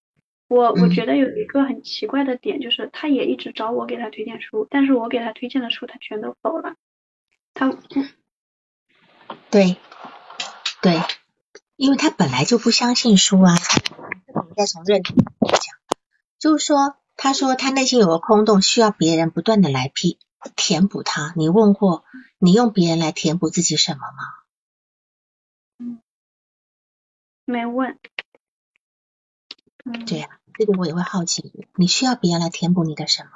[0.48, 6.76] 我我觉得有一个很奇怪的点，就是他也一直找我给他推荐书，但是我给他推荐的书他全都否了。
[7.56, 7.76] 他，
[9.50, 9.76] 对。
[10.86, 11.02] 对，
[11.78, 13.56] 因为他本来就不相信书啊。
[14.36, 15.76] 我们再从认同讲，
[16.38, 20.19] 就是说，他说他内心有个空洞，需要别人不断的来批
[20.56, 21.34] 填补他。
[21.38, 22.06] 你问过，
[22.38, 24.24] 你用别人来填补自己什么吗？
[25.80, 26.02] 嗯，
[27.45, 27.98] 没问。
[30.06, 33.32] 对呀，这个我也会好奇，你需要别人来填补你的什么？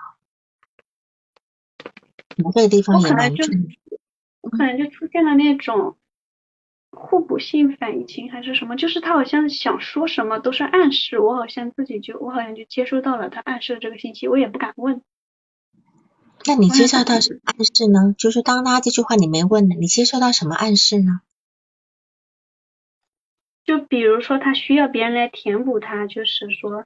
[2.43, 3.47] 我这个地方也蛮重。
[4.41, 5.97] 我可能就出现了那种
[6.91, 15.01] 互补性反应情还是什么，就是他好像想说什么都是暗示，我好像自己就我好像就接收到了他暗示的这个信息，我也不敢问。
[16.47, 18.15] 那你接受到什么暗示呢？
[18.17, 21.21] 就是当他这句话你没问呢，你接受到什么暗示呢？
[23.65, 26.85] 就比如说他需要别人来填补他，就是说，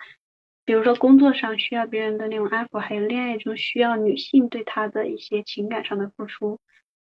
[0.65, 6.59] 比如说工作上需要别人的那种安抚，还有恋爱中需要女性对他的一些情感上的付出，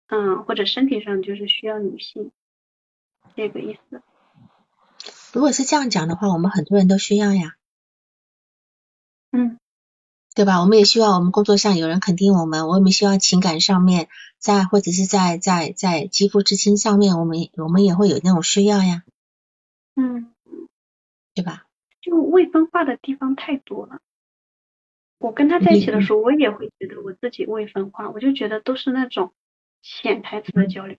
[0.07, 2.31] 嗯，或者身体上就是需要女性，
[3.37, 4.03] 这个意思。
[5.33, 7.57] 如果是这样讲的话，我们很多人都需要呀。
[9.31, 9.59] 嗯。
[10.35, 10.61] 对吧？
[10.61, 19.05] 我们也希望我们工作上有人肯定我们，我们希望情感上面，在或者是在在在肌肤之亲上面，我们我们也会有那种需要呀。
[19.95, 20.35] 嗯，
[21.35, 21.67] 对吧？
[22.03, 24.01] 就未分化的地方太多了。
[25.17, 29.33] 我跟他在一起的时候，我也会觉得我自己未分化，我就觉得都是那种
[29.81, 30.99] 潜台词的交流。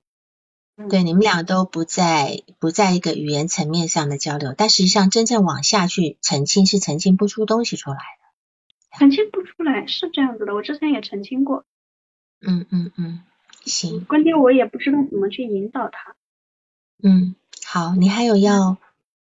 [0.90, 8.98] 对，你们俩都不在不在一个语言层面上的交流，但实际上真正往下去澄清是澄清不出东西出来的。
[9.00, 11.66] 澄清不出来是这样子的，我之前也澄清过。
[12.46, 13.22] 嗯嗯嗯，
[13.66, 14.06] 行。
[14.06, 16.16] 关键我也不知道怎么去引导他。
[17.04, 17.36] 嗯，
[17.66, 18.78] 好，你还有要。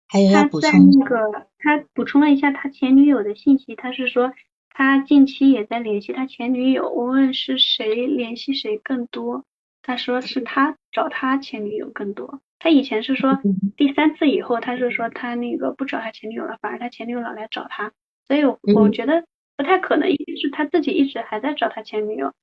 [0.10, 0.20] 他
[0.60, 4.32] 在那个，他补充了一下他前女友的信息，他是说
[4.70, 6.88] 他近期也在联系他前女友。
[6.88, 9.44] 我问是谁联系谁更多，
[9.84, 12.41] 他说是他找他前女友更多。
[12.58, 13.39] 他以前是说
[13.78, 17.91] 第三次以后，他是说他那个不找他前女友了，反而他前女友老来找他。
[18.26, 22.34] 所以我觉得不太可能，应该是他自己一直还在找他前女友。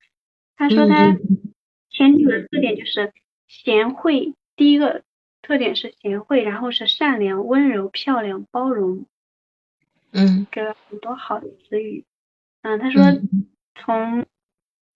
[0.56, 1.16] 他说他
[1.90, 3.12] 前女友的特点就是
[3.48, 5.02] 贤惠，第一个。
[5.42, 9.06] 特点是贤惠，然后是善良、温柔、漂亮、包容，
[10.12, 12.04] 嗯，给了很多好的词语。
[12.60, 13.02] 嗯，他说
[13.74, 14.26] 从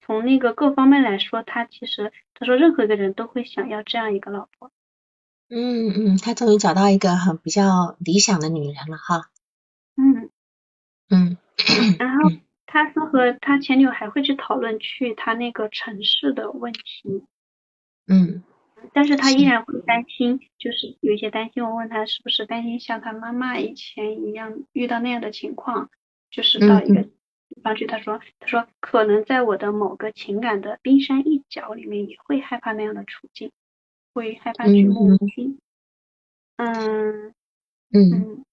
[0.05, 4.71] 从那个各方面来说，他其实他说任何一个人都会想要这样一个老婆。
[5.49, 9.31] 嗯嗯，他终于找到一个很比较理想的女人了哈。
[9.97, 10.31] 嗯
[11.11, 11.37] 嗯，
[11.99, 12.31] 然后
[12.67, 17.25] 他说和他前女友还会去讨论去他那个城市的问题。
[18.07, 18.43] 嗯。
[18.93, 21.65] 但是他依然会担心，就是有一些担心。
[21.65, 25.89] 我问他是不是担心像他妈妈以前一样遇到那样的情况，
[26.31, 27.11] 就是到一个地
[27.63, 27.87] 方去。
[27.87, 33.51] 他说，他说可能在我的某个情感的冰山一角里面也会害怕那样的处境，
[34.13, 35.59] 会害怕举目无亲。
[36.57, 37.35] 嗯
[37.93, 38.45] 嗯，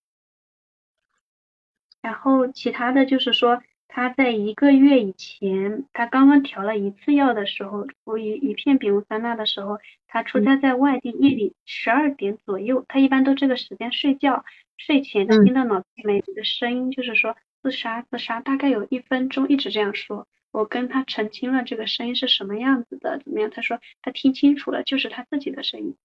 [2.01, 3.61] 然后其他的就是说。
[3.93, 14.45] 他在一个月以前，他刚刚调了一次药的时候，服一一片丙戊酸钠的时候，他出差在外地，夜里十二点左右，他一般都这个时间睡觉，
[14.77, 20.27] 睡前他听到脑子里面有个声音，就是说自杀自杀，大概有一分钟一直这样说。
[20.51, 23.49] 我跟他澄清了这个声音是什么样子的，怎么样？
[23.49, 25.95] 他说他听清楚了，就是他自己的声音。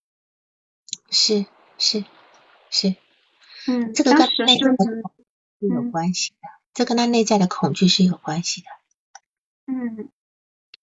[1.11, 1.47] 是
[1.79, 2.05] 是
[2.71, 2.95] 是，
[3.67, 4.77] 嗯，这个跟内分
[5.61, 6.49] 是有关系的。
[6.75, 8.69] 这跟他内在的恐惧是有关系的。
[9.67, 10.11] 嗯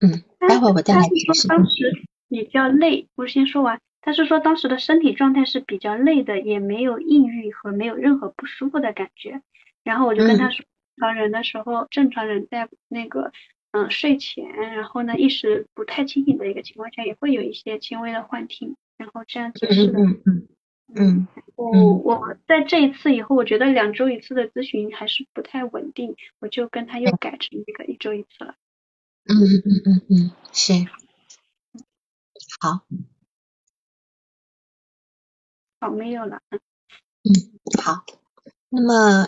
[0.01, 1.47] 嗯，待会儿我再来解释。
[1.47, 3.81] 当时比较累，我先说完。
[4.01, 9.41] 他是说当时的身体状态是比较累的，也没有抑郁和没有任何不舒服的感觉。
[9.87, 10.65] 然后我就跟他说，
[10.97, 13.31] 正常人的时候，正常人在那个
[13.71, 18.75] 嗯睡前，然后呢意识不太清醒的一个情况下，也会有一些轻微的幻听。
[18.97, 19.99] 然后这样解释的。
[19.99, 20.47] 嗯嗯。
[20.95, 28.55] 嗯，我我在这一次以后，我觉得两周一次的咨询还是不太稳定，我就跟他又改成那个一周一次了。
[29.25, 30.87] 嗯嗯嗯嗯嗯，行，
[32.61, 32.85] 好，
[35.81, 36.41] 好没有了。
[36.51, 36.59] 嗯，
[37.83, 38.05] 好，
[38.69, 39.27] 那么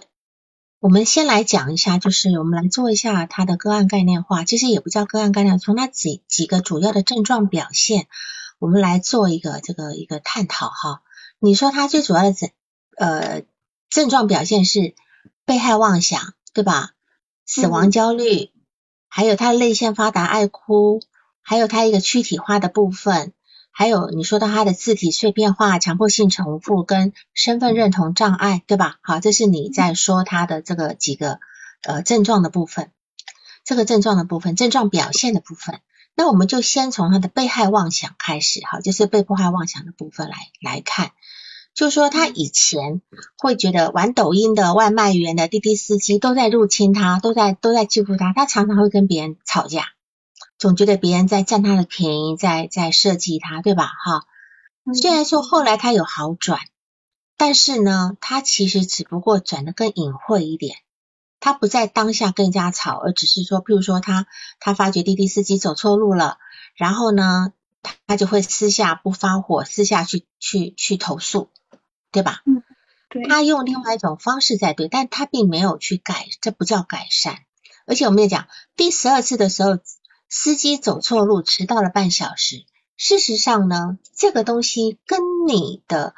[0.81, 8.07] 我们先来讲一下，就是我们来做一下他的个案概念化，其实也不叫个案概念，从他几几个主要的症状表现，
[8.59, 11.01] 我们来做一个这个一个探讨哈。
[11.39, 12.49] 你说他最主要的症
[12.95, 13.43] 呃
[13.89, 14.95] 症状表现是
[15.43, 16.91] 被害妄想，对吧？
[17.45, 18.49] 死亡焦虑，
[19.09, 21.01] 还有他泪腺发达、爱哭，
[21.41, 23.33] 还有他一个躯体化的部分，
[23.79, 28.97] 还有你说到他的字体碎片化、强迫性重复跟身份认同障碍，对吧？
[29.01, 31.39] 好，这是你在说他的这个几个
[31.83, 32.91] 呃症状的部分，
[33.63, 35.79] 这个症状的部分，症状表现的部分。
[36.13, 41.11] 那我们就先从他的被害妄想开始，哈，就是被迫害妄想的部分来来看。
[41.73, 43.01] 就说他以前
[43.37, 49.85] 会觉得玩抖音的外卖员的滴滴司机都在入侵他，都在都在欺负他，他常常会跟别人吵架，
[50.59, 53.85] 总觉得别人在占他的便宜，在在设计他，对吧？
[53.87, 54.25] 哈，
[54.93, 56.59] 虽然说后来他有好转，
[57.37, 60.75] 但是呢，他其实只不过转的更隐晦一点，
[61.39, 64.27] 他不在当下更加吵，而只是说，譬如说他
[64.59, 66.37] 他发觉滴滴司机走错路了，
[66.75, 71.49] 然后呢，他他就会私下不发火，私下去去去投诉，
[72.11, 72.41] 对吧？
[72.45, 72.63] 嗯，
[73.07, 73.23] 对。
[73.29, 77.39] 他用另外一种方式在对，但他并没有去改，这不叫改善。
[77.85, 79.79] 而且我们也讲，第十二次的时候，
[80.29, 82.65] 司机走错路，迟到了半小时。
[82.95, 86.15] 事实上呢，这个东西跟你的。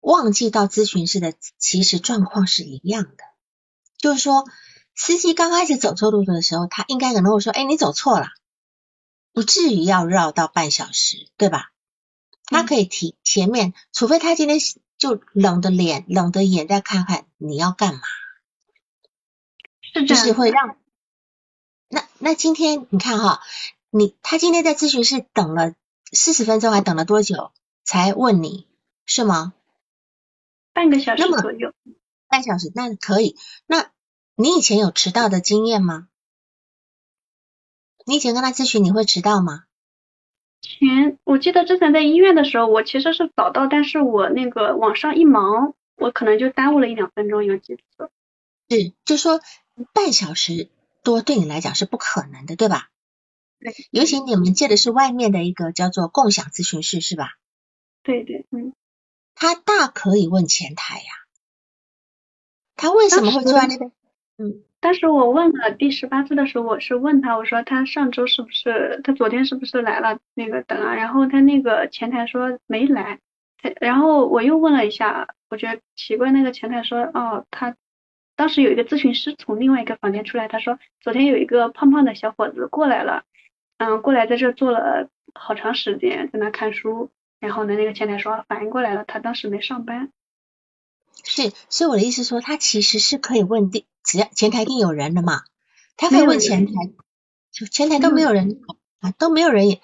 [0.00, 3.24] 忘记到咨询室的其实状况是一样的，
[3.98, 4.44] 就是说
[4.94, 8.28] 司机刚开始走错路的时候，他应该可能会说：“哎，你走错了，
[9.32, 11.72] 不至于要绕到半小时，对吧？”
[12.46, 14.60] 他可以提前面，除非他今天
[14.96, 18.00] 就冷着脸、冷着眼再看看你要干嘛，
[20.06, 20.76] 就是会让
[21.88, 23.40] 那那今天你看哈，
[23.90, 25.74] 你他今天在咨询室等了
[26.12, 27.52] 四十分钟，还等了多久
[27.84, 28.66] 才问你
[29.04, 29.52] 是吗？
[30.72, 31.72] 半个小时左右，
[32.28, 33.36] 半小时那可以。
[33.66, 33.90] 那
[34.34, 36.08] 你以前有迟到的经验吗？
[38.04, 39.64] 你以前跟他咨询你会迟到吗？
[40.60, 48.10] 前我记得之前在医院的时候，我其实是早到，但是我那个网上一忙，我可能就耽误了一两分钟，有几次。
[48.68, 49.40] 是，就说
[49.92, 50.68] 半小时
[51.06, 52.88] 多对你来讲是不可能的，对吧？
[53.60, 53.72] 对。
[53.92, 57.34] 尤其你们借的是外面的一个叫做共享咨询室，是吧？
[58.02, 58.74] 对对，嗯。
[59.36, 61.04] 他大可以问前台呀，
[62.74, 63.92] 他为什么会坐在那边？
[64.38, 70.94] 嗯，当时我问了第十八次的时候，我是问他，我说他上周是不是，他昨天是不是来了那个等啊？
[70.94, 73.20] 然后他那个前台说没来，
[73.80, 77.76] 然后我又问了一下，我觉得奇怪，那个前台说哦，他
[78.36, 83.24] 当时有一个咨询师从另外一个房间出来，他说昨天有一个胖胖的小伙子过来了，
[83.78, 87.10] 嗯，过来在这坐了好长时间，在那看书。
[87.38, 90.10] 然后呢，那个前台说反应过来了，他当时没上班。
[91.22, 95.42] 是，所以我的意思说，他其实是可以问第，只要前台一定有人的嘛，
[95.96, 96.72] 他可以问前台，
[97.52, 98.60] 就前台都没有人
[99.00, 99.80] 啊，都没有人也，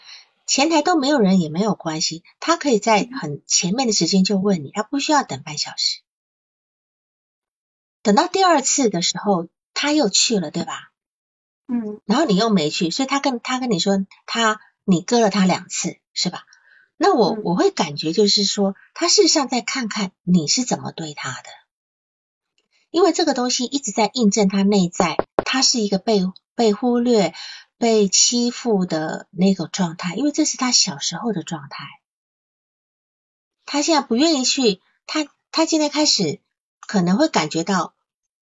[0.46, 6.01] 前台都没有人也没有关系，他可以在很前面的时间就问你，他不需要等半小时。
[8.02, 10.92] 等到第二次的时候，他又去了，对吧？
[11.66, 12.00] 嗯。
[12.04, 16.44] 然后你又没去，所以他跟他跟你说，他你割了他两次，是吧？
[16.96, 21.48] 那我我会感觉就是说，他事实上在看看你是怎么对他的，
[22.90, 26.20] 因为这个东西一直在印证他内在，他是一个被
[26.54, 27.34] 被忽略、
[27.78, 31.86] 被欺负的那个状态，因为这是他小时候的状态。
[33.64, 36.40] 他现在不愿意去，他他今天开始
[36.86, 37.94] 可能会感觉到，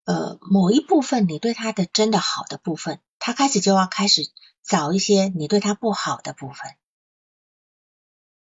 [0.04, 4.22] 呃，某一部分你对他的真的好的部分，他开始就要开始
[4.62, 6.72] 找一些你对他不好的部分。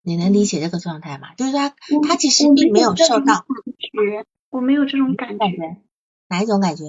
[0.03, 1.35] 你能理解这个状态吗？
[1.35, 1.75] 就是他，
[2.07, 3.45] 他其实并没有受到
[3.79, 5.47] 觉，我没有这种感觉，
[6.29, 6.85] 哪一种感觉？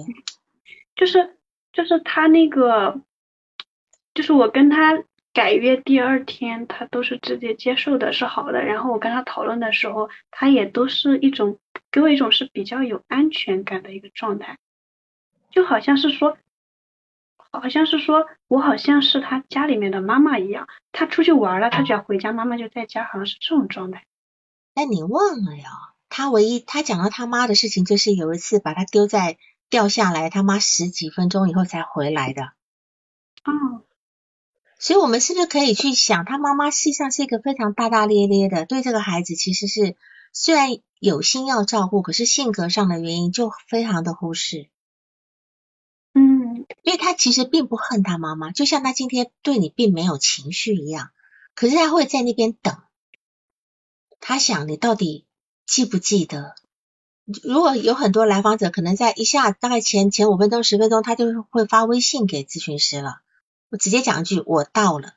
[0.96, 1.36] 就是
[1.72, 3.00] 就是他那个，
[4.14, 8.62] 就是我跟他改约第二天，他都是直接接受的，是好的。
[8.62, 11.58] 然后我跟他讨论的时候，他也都是一种
[11.90, 14.58] 给我一种是比较有安全感的一个状态，
[15.50, 16.36] 就好像是说。
[17.52, 24.04] 好像是说，我好像是他家里面的妈妈一样，他出去玩了，他只要回家，妈妈就在家，好像是这种状态。
[24.72, 25.68] 但你忘了呀，
[26.08, 29.36] 他唯一他讲到他妈的事情，就是有一次把他丢在
[29.68, 32.52] 掉下来，他妈十几分钟以后才回来的。
[33.42, 33.82] 哦，
[34.78, 39.96] 所以我们是不是可以去想，他妈妈实际上是一个非常大大咧咧的，对这个孩子其实是
[40.32, 44.68] 虽然有心要照顾，可是性格上的原因就非常的忽视。
[46.12, 51.10] 嗯，因为他其实并不恨他妈妈，就像他今天对你并没有情绪一样，
[51.54, 52.76] 可是他会在那边等，
[54.18, 55.26] 他想你到底
[55.66, 56.54] 记不记得？
[57.44, 63.20] 如果有很多来访者可能在一下大概前前五分钟十分钟，他就会发微信给咨询师了，
[63.68, 65.14] 我直接讲一句我到了，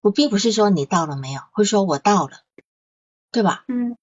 [0.00, 2.38] 我并不是说你到了没有，会说我到了，
[3.30, 3.64] 对吧？
[3.68, 3.96] 嗯。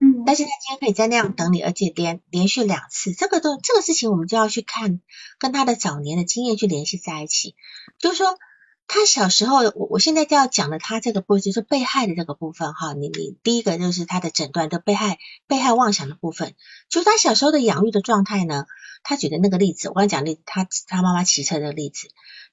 [0.00, 5.00] 嗯，但是他今天可以在那样等你，而且连连续两次，这个都这个事情我们就要去看，
[5.40, 7.56] 跟他的早年的经验去联系在一起。
[7.98, 8.38] 就是说，
[8.86, 12.92] 他小时候，我我现在就要讲的他这个部分，就是被害的这个部分哈。
[12.92, 15.18] 你你第一个就是他的诊断的被害
[15.48, 16.54] 被害妄想的部分，
[16.88, 18.66] 就是他小时候的养育的状态呢。
[19.02, 22.06] 他举的那个例子，我刚才讲例，他他妈妈骑车的例子，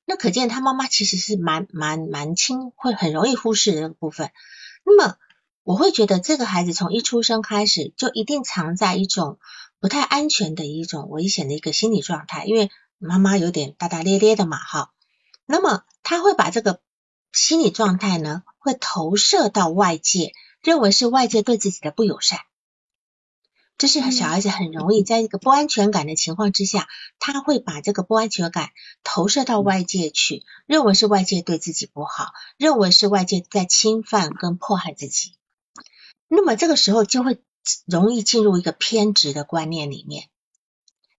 [0.06, 4.32] 那可见他妈妈其实是蛮蛮蛮轻，会很容易忽视的那个部分。
[4.84, 5.16] 那么。
[5.66, 9.40] 我会觉得这个孩子从一出生开始就一定藏在一种
[9.80, 14.92] 不太安全的一种危险的一个心理状态，因为妈妈有点大大咧咧的嘛，哈。
[15.48, 16.82] 那么他会把这个
[17.32, 22.42] 心理状态呢，会投射到外界，认为是外界对自己的不友善。
[23.80, 26.88] 这是小孩子很容易在一个不安全感的情况之下，
[27.18, 28.70] 他会把这个不安全感
[29.04, 35.34] 投射到外界去，认为是外界对自己不好，认为是外界在侵犯跟迫害自己。
[36.28, 37.42] 那么这个时候就会
[37.86, 40.30] 容易进入一个偏执的观念里面。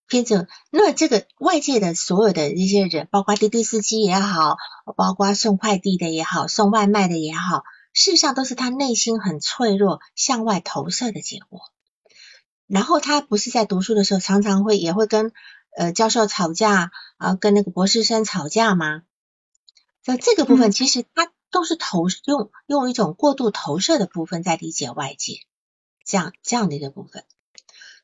[0.08, 4.56] 偏执，那这个外界的所有的一些人，包括滴滴司机也好，
[4.96, 11.60] 包括送快递的也好，送外卖的也好，事实上都是他内心很脆弱向外投射的结果。
[12.68, 15.32] 然后他不是在读书的时候，常常会也会跟
[15.76, 19.02] 呃教授吵架啊，跟那个博士生吵架吗？
[20.04, 25.40] 在这个部分，其实他都是投用用一种过度投射的部分在理解外界，
[26.04, 27.24] 这样这样的一个部分。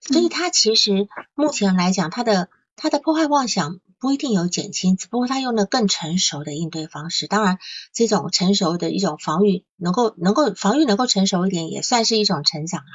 [0.01, 7.29] 所以他其实目前来讲，他的他的破坏妄想不一定有减轻，只不过他用了更成熟的应对方式。
[7.29, 7.59] 当然，
[7.93, 12.93] 这种成熟的一种防御，能够能够防御能够成熟一点，也算是一种成长啊，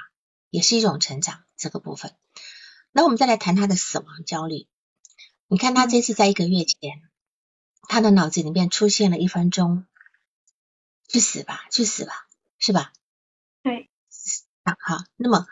[0.50, 2.14] 也是一种成长这个部分。
[2.92, 4.68] 那我们再来谈他的死亡焦虑。
[5.48, 7.02] 你看他这次在一个月前，
[7.88, 9.86] 他的脑子里面出现了一分钟，
[11.08, 12.28] 去死吧，去死吧，
[12.60, 12.92] 是吧？
[13.64, 13.90] 对。
[14.80, 15.46] 好，那么。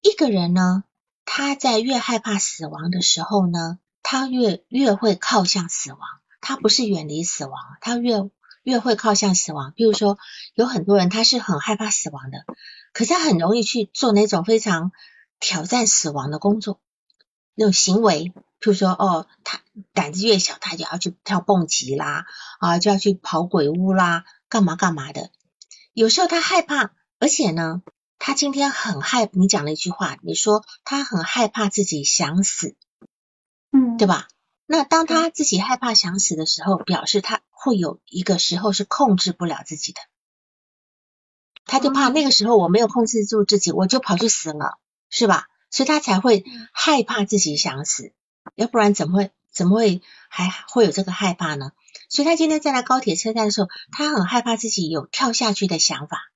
[0.00, 0.82] 一个人呢，
[1.24, 6.00] 他在越害怕死亡的时候呢，他越越会靠向死亡。
[6.40, 8.28] 他不是远离死亡，他越
[8.64, 9.72] 越会靠向死亡。
[9.76, 10.18] 比如说，
[10.54, 12.44] 有很多人他是很害怕死亡的，
[12.92, 14.90] 可是他很容易去做那种非常
[15.38, 16.80] 挑战死亡的工作，
[17.54, 18.32] 那种行为。
[18.60, 19.60] 譬如说，哦，他
[19.92, 22.26] 胆子越小，他就要去跳蹦极啦，
[22.58, 25.30] 啊，就要去跑鬼屋啦，干嘛干嘛的。
[25.94, 27.82] 有时候他害怕，而且呢。
[28.24, 32.76] 他今天很害，你讲了一句话，你说他很害怕自己想死，
[33.72, 34.28] 嗯，对吧？
[34.64, 40.00] 那当他自己害怕想死的时候，表示他会有一个时候是控制不了自己的，
[41.64, 44.78] 他就怕那个时候我没有控制住自己，我就跑去死了，
[45.10, 45.48] 是吧？
[45.70, 48.12] 所以他才会害怕自己想死，
[48.54, 51.72] 要不然怎么会怎么会还会有这个害怕呢？
[52.12, 56.30] 所以他今天在来高铁车站的时候，他很害怕自己有跳下去的想法。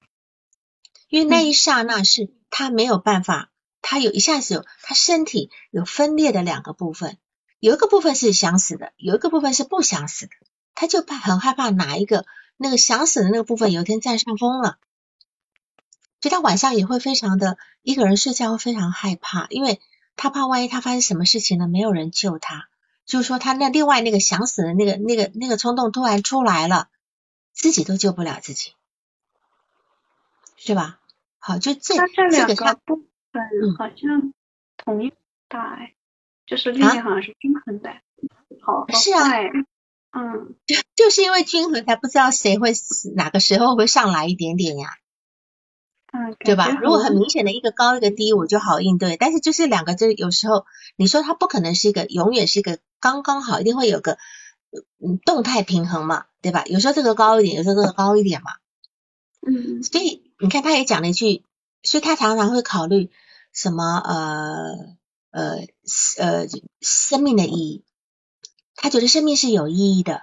[1.11, 3.51] 因为那一刹那是他没有办法，
[3.83, 7.19] 他有一下子有他身体有分裂的两个部分，
[7.61, 10.33] 有一个部分是想死的，有一个部分是不想死的，
[10.75, 12.25] 他就怕很害怕哪一个
[12.57, 14.79] 那个想死的那个部分有一天占上风了，
[16.23, 19.79] 所以他晚上也会非常的一个人睡觉会非常害怕，因为
[20.17, 22.71] 他怕万一他发生什么事情了，没有人救他，
[23.07, 26.89] 就是说他那另外那个想死的那个那个那个冲动突然出来了，
[27.53, 28.73] 自己都救不了自己。
[30.59, 30.99] 是吧？
[31.39, 34.35] 好，就这这两个部分好像
[34.77, 35.13] 同一
[35.47, 35.95] 大哎，
[36.45, 37.91] 就是力量好像是均衡的，
[38.61, 39.31] 好是啊，
[40.11, 42.73] 嗯，就就是因为均衡，才不知道谁会
[43.15, 44.89] 哪个时候会上来一点点呀，
[46.13, 46.69] 嗯，对吧？
[46.83, 54.19] 如果很明显的一个高一个低，我就好应对，但是就是两个，就有时候你说它不可能是一个永远是一个刚刚好，一定会有个
[55.01, 56.65] 嗯动态平衡嘛，对吧？
[56.67, 58.51] 有时候这个高一点，有时候这个高一点嘛，
[59.47, 60.25] 嗯，所以。
[60.39, 61.47] 你看，他也讲了一句，
[61.83, 63.11] 所以他常常会考虑
[63.55, 64.97] 什么呃
[65.31, 65.67] 呃
[66.19, 66.47] 呃
[66.83, 67.85] 生命的意义。
[68.75, 70.21] 他觉得生命是有意义的，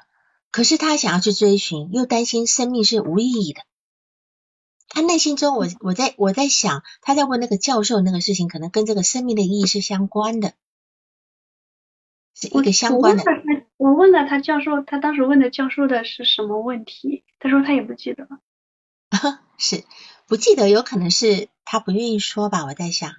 [0.52, 3.62] 可是他想要去追寻，又担心生命是无意义的。
[4.88, 10.54] 他内心中，我我在我在想，他在问那个教授那个事情，可能跟这个生命的意义是相关的，
[12.36, 13.24] 是一个相关的。
[13.78, 17.24] 我问了他教授，他当时问的教授的是什么问题？
[17.40, 18.40] 他说他也不记得了。
[19.58, 19.84] 是
[20.28, 22.66] 不记得，有可能是他不愿意说吧。
[22.66, 23.14] 我在想，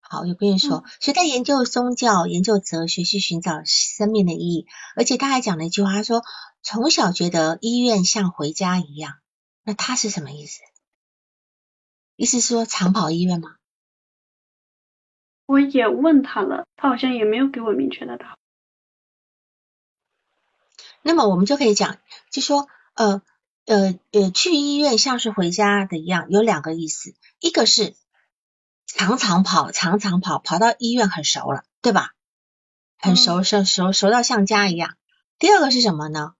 [0.00, 4.66] 好，也不愿意说，所以他研究宗教、研究哲学，去寻找生命的意义。
[4.96, 6.22] 而且他还讲了一句话，他说
[6.62, 9.14] 从小觉得医院像回家一样。
[9.64, 10.60] 那他是什么意思？
[12.16, 13.56] 意思是说长跑医院吗？
[15.46, 18.36] 我也问他了，他好像也没有给我明确的答案。
[21.02, 21.98] 那么我们就可以讲，
[22.30, 23.22] 就说呃。
[23.64, 27.94] 呃呃，去医院像是回家的一样，有两个意思，一个是
[28.86, 32.10] 常常跑，常常跑，跑到医院很熟了，对吧？
[32.98, 34.96] 很熟熟熟熟到像家一样。
[35.38, 36.34] 第二个是什么呢？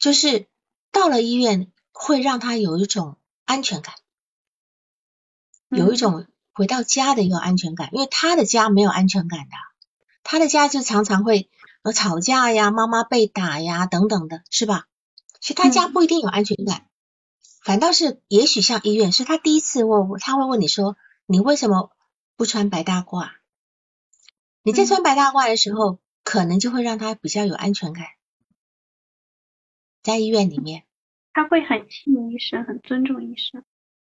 [0.00, 0.48] 就是
[0.90, 3.94] 到了医院会让他有一种安全感，
[5.68, 9.54] 有一种回到家的一个安全感，因为他的家没有安全感的，
[10.24, 11.48] 他的家就常常会
[11.84, 14.88] 呃吵架呀，妈妈被打呀等等的，是吧？
[15.38, 16.88] 其实他家不一定有安全感，
[17.62, 21.90] 反倒是也许像医院，是他第一次问，他会问你说，你为什么
[22.36, 23.28] 不穿白大褂？
[24.62, 28.06] 你在穿白大褂的时候，可能就会让他比较有安全感，
[30.02, 30.84] 在医院里面，
[31.34, 33.62] 他会很信医生，很尊重医生。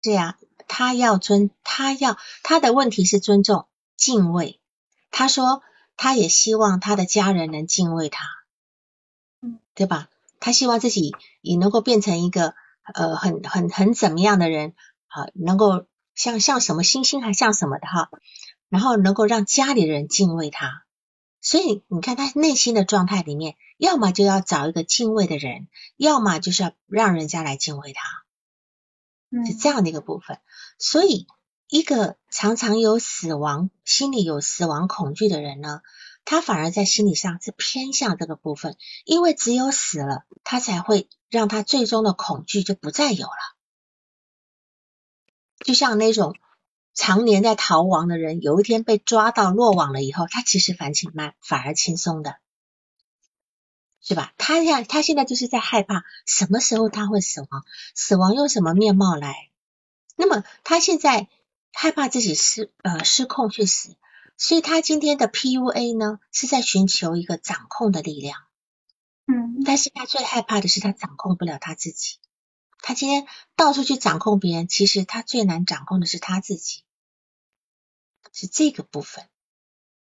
[0.03, 0.38] 是呀，
[0.68, 4.59] 他要尊，他要他的问题是尊重、敬畏。
[5.09, 5.63] 他说，
[5.98, 8.26] 他也希望他的家人能敬畏他，
[9.41, 10.10] 嗯，对吧？
[10.39, 12.54] 他希望自己也能够变成一个
[12.93, 14.76] 呃很很很怎么样的人
[15.08, 18.10] 啊，能够像像什么星星还像什么的哈，
[18.70, 20.84] 然后能够让家里人敬畏他。
[21.41, 25.68] 所以你看他内心的状态里面，要么就要找一个敬畏的人，
[25.98, 28.24] 要么就是要让人家来敬畏他。
[29.46, 30.39] 是这样的一个部分，
[30.78, 31.28] 所以
[31.68, 35.82] 一个常常有死亡、心里有死亡恐惧的人呢，
[36.24, 43.55] 他反而在心理上是偏向这个部分，因为只有死了，他才会让他最终的恐惧就不再有了。
[45.66, 46.36] 就像那种
[46.93, 52.36] 常年在逃亡的人，有一天被抓到落网了以后，他其实反省慢，反而轻松的。
[54.01, 54.34] 是吧？
[54.38, 59.49] 他现他现在就是在害怕什么时候他会死亡，死亡用什么面貌来？
[60.16, 61.28] 那么他现在
[61.78, 63.97] 害怕自己失呃失控去死，
[64.38, 68.39] 所以他今天的 PUA 呢是在寻求一个掌控的力量。
[69.28, 72.17] 嗯，但是他最害怕的是他掌控不了他自己。
[72.80, 76.84] 他今天到处去掌控别人，其实他最难掌控的是他自己，
[78.32, 79.28] 是这个部分。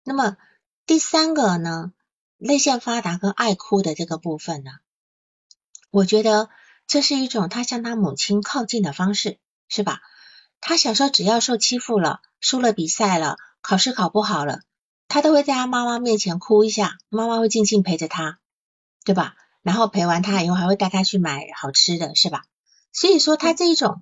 [0.03, 0.37] 那么
[0.85, 1.91] 第三个呢？
[2.37, 4.71] 泪腺发达跟爱哭的这个部分呢，
[5.91, 6.49] 我觉得
[6.87, 10.01] 这是一种他向他母亲靠近的方式，是吧？
[10.61, 14.61] 他小时候只要受欺负了，输了比赛了，考试考不好了，
[15.07, 18.39] 他都会在他妈妈面前哭一下，妈妈会静静陪着他，
[19.03, 19.35] 对吧？
[19.61, 22.45] 然后陪完他以后，还会带他去买好吃的，是吧？
[22.91, 24.01] 所以说他这一种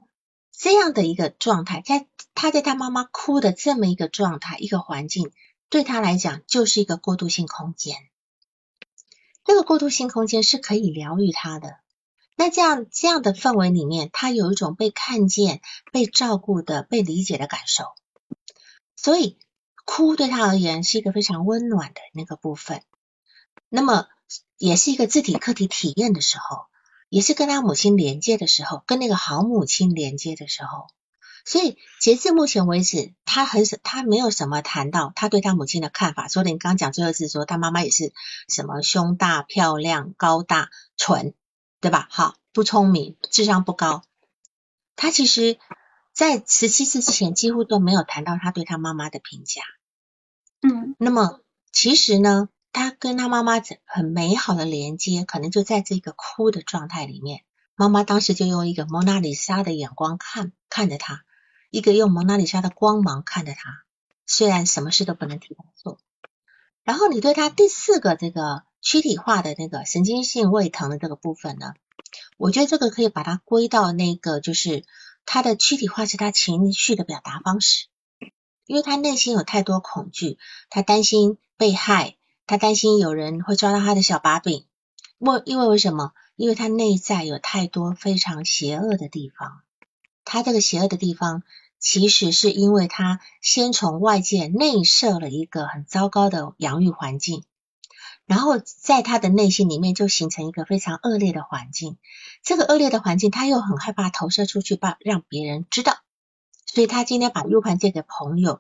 [0.52, 5.32] 这样的一个状态，在他在他妈妈哭的这么一个状态、一个环境，
[5.70, 7.96] 对他来讲就是一个过渡性空间。
[9.44, 11.78] 这个过渡性空间是可以疗愈他的。
[12.38, 15.60] 那这样这样的氛围里面，他有一种被看见、
[15.92, 17.86] 被照顾的、被理解的感受。
[18.96, 19.40] 所以
[19.86, 22.84] 哭对他而言是一个非常温暖的那个部分。
[23.70, 24.06] 那么
[24.58, 26.68] 也是一个自体客体体验的时候，
[27.10, 30.88] 也是跟他母亲连接的时候，跟那个好母亲连接的时候。
[31.44, 36.28] 所以截至目前为止，他很少，他没有什么谈到他对他母亲的看法。
[36.28, 38.14] 所以你刚刚讲最后是说他妈妈也是
[38.48, 41.34] 什么胸大、漂亮、高大、蠢，
[41.80, 42.08] 对吧？
[42.10, 44.04] 好，不聪明，智商不高。
[44.96, 45.60] 他其实，
[46.14, 49.62] 在十七岁之前几乎都没有谈到他对他妈妈的评价。
[50.62, 57.44] 嗯，那么其实呢，他跟他妈妈很美好的连接，可能就在这个哭的状态里面。
[57.76, 61.24] 妈妈当时就用一个蒙娜丽莎的眼光看看着他。
[61.70, 63.84] 一个用蒙娜丽莎的光芒看着他，
[64.26, 66.00] 虽然什么事都不能替他做。
[66.84, 71.74] 然后你对他第四个这个躯体化的那个神经性胃疼的这个部分呢，
[72.38, 74.86] 我觉得这个可以把它归到那个就是
[75.26, 77.88] 他的躯体化是他情绪的表达方式，
[78.66, 80.38] 因为他内心有太多恐惧，
[80.70, 82.16] 他担心被害，
[82.46, 84.66] 他担心有人会抓到他的小把柄。
[85.18, 86.14] 为因为为什么？
[86.36, 89.62] 因为他内在有太多非常邪恶的地方。
[90.24, 91.42] 他这个邪恶的地方，
[91.80, 97.44] 其实是因为他先从外界内设了一个很糟糕的养育环境，
[98.28, 101.98] 然后在他的内心里面就形成一个非常恶劣的环境。
[102.44, 105.98] 这个恶劣的环境，他又很害怕投射出去，把让别人知道。
[106.66, 108.60] 所以他今天把 U 盘借给朋友，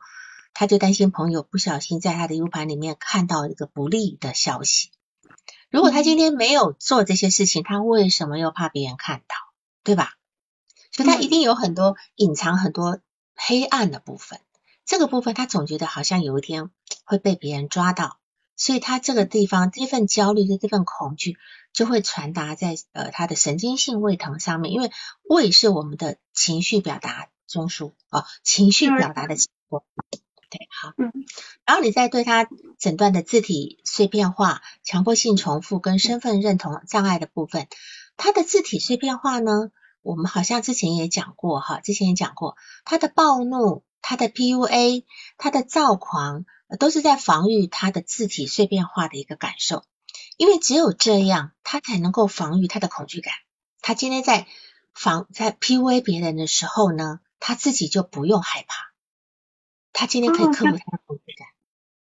[0.53, 4.89] 他就担心朋友不小心在他的 U 盘里面看到一个不利的消息。
[5.69, 9.35] 如果他今天没有做这些事情，他为什么又怕别人看到？
[9.83, 10.13] 对吧？
[10.91, 12.99] 所以他一定有很多隐藏很多
[13.35, 14.39] 黑暗的部分，
[14.85, 16.71] 这个部分他总觉得好像有一天
[17.03, 18.17] 会被别人抓到，
[18.57, 21.37] 所以他这个地方这份焦虑的这份恐惧
[21.71, 24.91] 就会传达在呃他的神经性胃疼上面，因为
[25.23, 29.83] 胃是我们的情绪表达中枢哦，情绪表达的器官。
[30.49, 31.11] 对，好，嗯，
[31.65, 32.47] 然后你再对他
[32.79, 37.67] 诊断的字体碎片化、强迫性重复跟身份认同障碍的部分，
[38.15, 39.71] 他的字体碎片化呢？
[40.01, 42.55] 我们好像之前也讲过哈，之前也讲过，
[42.85, 45.03] 他的暴怒、他的 PUA、
[45.37, 46.45] 他的躁狂，
[46.79, 49.83] 都是在防御他的字体碎片化的一个感受，
[50.37, 53.33] 因为只有这样，他才能够防御他的恐惧感。
[53.81, 54.47] 他今天在
[54.93, 58.91] 防在 PUA 别人的时候呢，他自己就不用害怕，
[59.93, 61.47] 他今天可以克服他的恐惧感，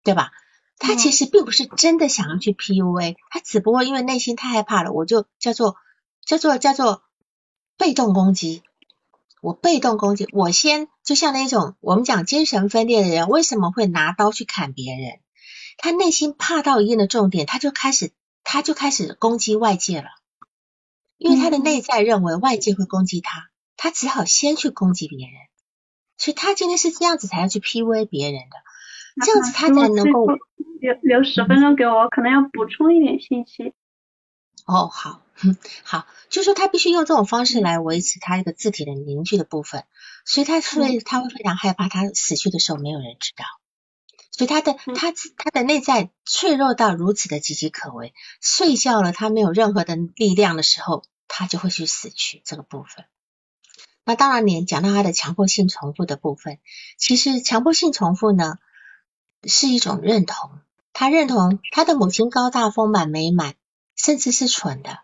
[0.03, 0.33] 对吧？
[0.79, 5.77] 他其实并不是真的想要去 PUA，他只不过因为内心太害怕了，我就叫做
[6.25, 7.03] 叫做叫做。
[7.77, 8.62] 被动攻击，
[9.45, 15.20] 我被动攻击，我先就像那种我们讲精神分裂的人，为什么会拿刀去砍别人？
[15.76, 20.09] 他内心怕到一定的重点，他就开始他就开始攻击外界了，
[21.18, 25.36] 因为他的内在认为外界会攻击他，他只好先去攻击别人。
[26.16, 30.26] 所以他今天是这样子才要去 PUA 别人的，这样子他才能够
[30.80, 33.74] 留留十分钟给我，可能要补充一点信息。
[34.64, 35.20] 哦，好，
[35.84, 39.84] 好，就是说他必须用这种方式来维持他一个字体的凝聚的部分，
[40.24, 43.45] 所以他会他会非常害怕他死去的时候没有人知道。
[44.30, 53.05] 所以他的他他的内在脆弱到如此的岌岌可危，睡觉了他没有任何的力量的时候，他就会去死去这个部分。
[54.05, 56.59] 那当然，你讲到他的强迫性重复的部分，
[56.99, 58.59] 其实强迫性重复呢
[59.45, 60.51] 是一种认同，
[60.92, 63.55] 他认同他的母亲高大丰满美满，
[63.95, 64.99] 甚至是蠢的。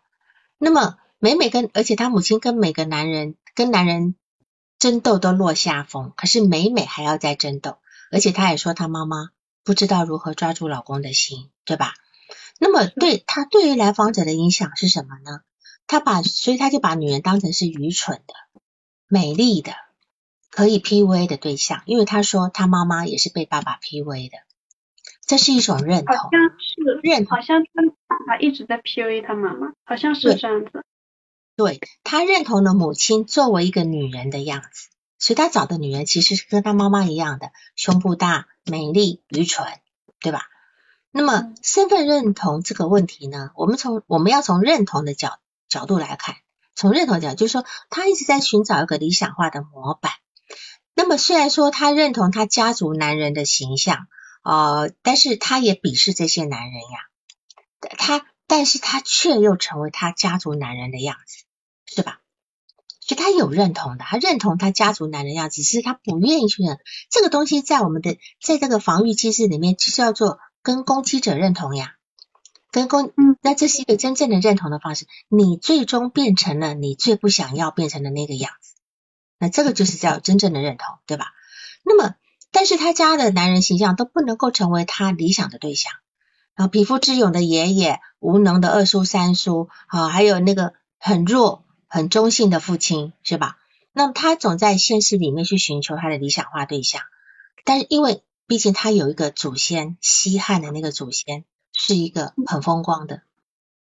[0.63, 4.15] 那么每每跟而且她母亲跟每个男人跟男人
[4.79, 7.79] 争斗都落下风，可是每每还要再争斗。
[8.13, 9.31] 而且她也说，她妈妈
[9.65, 11.95] 不知道如何抓住老公的心，对吧？
[12.59, 15.41] 那么对她对于来访者的影响是什么呢？
[15.87, 18.35] 她把所以她就把女人当成是愚蠢的、
[19.09, 19.73] 美丽的、
[20.51, 24.37] 可以 PUA 的对象，因为她说她妈妈也是被爸爸 PUA 的，
[25.27, 26.41] 这是一种认同，好像
[27.29, 30.85] 好像他爸爸一直在 PUA 他妈妈，好像是这样子。
[31.57, 34.89] 对他认同了母亲作为一个女人的样子。
[35.23, 39.67] 所以他找的女人其实是跟他妈妈一样的，胸部大、美丽、愚蠢，
[40.19, 40.47] 对吧？
[41.11, 46.37] 那么身份认同这个问题呢，我们从我们要从认同的角角度来看，
[46.75, 50.11] 从认同角就是说，他一直在寻找一个理想化的模板。
[50.95, 54.07] 那么虽然说他认同他家族男人的形象，
[54.43, 56.99] 呃，但是他也鄙视这些男人呀，
[57.99, 61.45] 他但是他却又成为他家族男人的样子，
[61.87, 62.21] 是吧？
[63.01, 66.79] 就他有认同的，他认同他家族男人样子，只是他不愿意去认
[67.11, 71.97] 这个东西，在我们的在这个防御机制里面，就叫做跟攻击者认同呀，
[72.71, 78.75] 跟攻，嗯，那这是一个真正的认同的方式，你最终变成了你最不想要变成的那个样子，
[79.39, 81.33] 那这个就是叫真正的认同，对吧？
[81.85, 82.15] 那么，
[82.53, 85.93] 但是他家的男人形象都不能够成为他理想的对象，
[86.55, 91.65] 然后匹夫之勇的爷爷，无能的二叔三叔，啊，还有那个很弱。
[91.93, 93.59] 很中性的父亲是吧？
[93.93, 97.03] 那么他总在现实里面去寻求他的理想化对象，
[97.65, 103.23] 但是因为毕竟他有一个祖先，西汉的那个祖先是一个很风光的，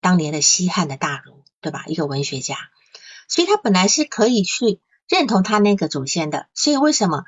[0.01, 1.85] 当年的西汉的大儒，对吧？
[1.87, 2.57] 一个文学家，
[3.29, 7.23] 所以他本来是可以去认同他那个祖先的，所以为什么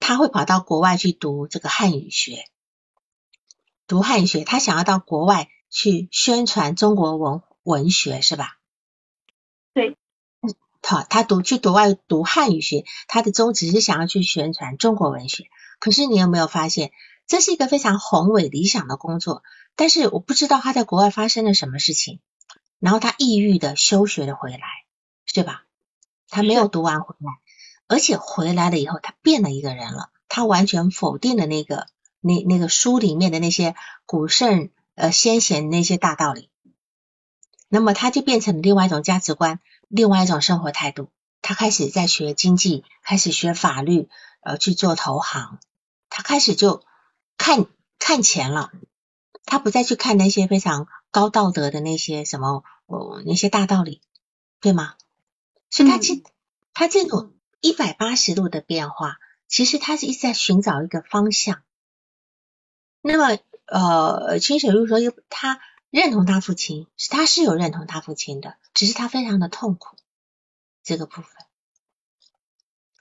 [0.00, 2.46] 他会跑到国外去读这个汉语学？
[3.86, 8.58] 读汉语学，他想要到国外去宣传中国文文学，是吧？
[9.72, 9.96] 对。
[10.82, 15.44] 好，他读去国外读汉语学，他的宗旨是想要去宣传中国文学。
[15.78, 16.90] 可是你有没有发现，
[17.28, 19.44] 这是一个非常宏伟理想的工作？
[19.76, 22.18] 但是我不知道他在国外发生了什么事情，
[22.80, 24.60] 然后他抑郁的休学了回来，
[25.26, 25.64] 是吧？
[26.28, 27.30] 他没有读完回来，
[27.90, 31.88] 而且回来了以后，他变了一个人了，他完全否定了那个
[32.20, 33.74] 那那个书里面的那些
[34.06, 36.50] 古圣呃先贤那些大道理，
[37.68, 39.58] 那么他就变成了另外一种价值观。
[39.88, 41.10] 另外一种生活态度，
[41.42, 44.08] 他开始在学经济，开始学法律，
[44.40, 45.58] 呃，去做投行。
[46.08, 46.84] 他开始就
[47.36, 47.66] 看
[47.98, 48.70] 看钱了，
[49.46, 54.00] 他不再去看那些非常高道德的那些什么哦那些大道理，
[54.60, 54.94] 对吗？
[55.70, 56.22] 所以他其
[56.72, 61.62] 他这种一百八十度的变化，其实他是一直在寻找一个方向。
[63.00, 64.98] 那么呃，清水如说，
[65.28, 65.60] 他。
[65.90, 69.96] 认同他父亲，是他是有认同他父亲的，只是他非常的痛苦
[70.84, 71.32] 这个部分。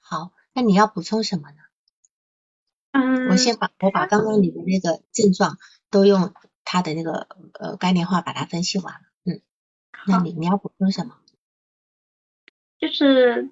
[0.02, 1.58] 好，那你要补充什么呢？
[2.94, 5.60] 嗯，我先把我把刚刚你的那个症状
[5.92, 6.34] 都用
[6.64, 7.28] 他的那个
[7.60, 9.02] 呃概念化把它分析完了。
[9.24, 9.44] 嗯，
[10.08, 11.16] 那你你要补充什么？
[12.80, 13.52] 就是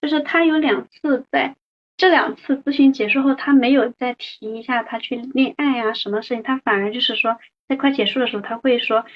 [0.00, 1.56] 就是他有两次在
[1.96, 7.38] 这两次咨询结束后，他没有再提一下他去恋爱啊什么事情，他反而就是说。
[7.68, 9.06] 在快结束的时候，他会说，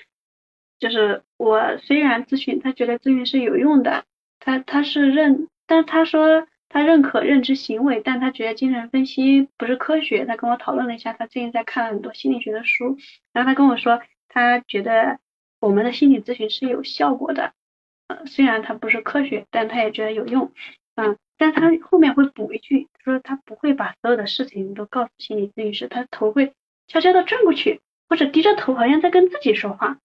[0.78, 4.04] 就是我虽然咨询，他觉得咨询是有用的，
[4.38, 10.24] 他他是认，但他说他认可认知行为，但他觉得精神分析不是科学。
[10.24, 12.96] 他跟我讨论了一下，他最近在看了很多心理学的书，
[13.32, 15.18] 然后他跟我说，他觉得
[15.58, 17.54] 我们的心理咨询是有效果的，
[18.08, 20.52] 呃，虽然他不是科学，但他也觉得有用，
[20.94, 26.52] 嗯，但他后面会补一句，说他不会把所有的事情都告诉心理咨询师，他头会
[26.86, 27.80] 悄悄的转过去。
[28.06, 29.96] 或者低着头，好像在跟自己说话。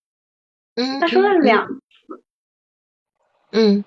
[0.76, 2.24] 嗯，他说了两次。
[3.52, 3.84] 嗯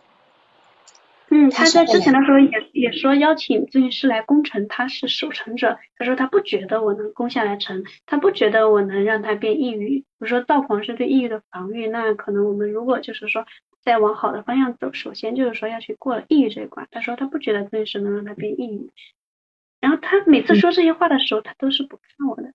[1.31, 5.79] 嗯，他在之前的时候也也说邀请咨询师来攻城，他是守城者。
[5.97, 10.05] 他说他不觉得我能攻下来城，他不觉得我能让他变抑郁。
[10.21, 13.47] 我说躁狂是对抑郁的防御，那可能我们如果就是说
[13.85, 16.87] 在往好的方向走，首先就是说要去过了抑郁这一关。
[16.91, 18.93] 他说他不觉得自己是能让他变抑郁，
[19.81, 22.53] 然后他每次说这些话的时候，他都是不看我的。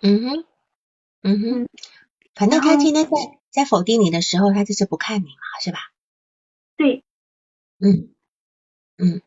[0.00, 0.44] 嗯哼，
[1.22, 1.68] 嗯哼，
[2.34, 3.10] 反正他今天在
[3.50, 5.78] 在否定你的时候，他就是不看你嘛，是吧？
[6.76, 7.02] 对，
[7.80, 8.14] 嗯
[8.96, 9.20] 嗯。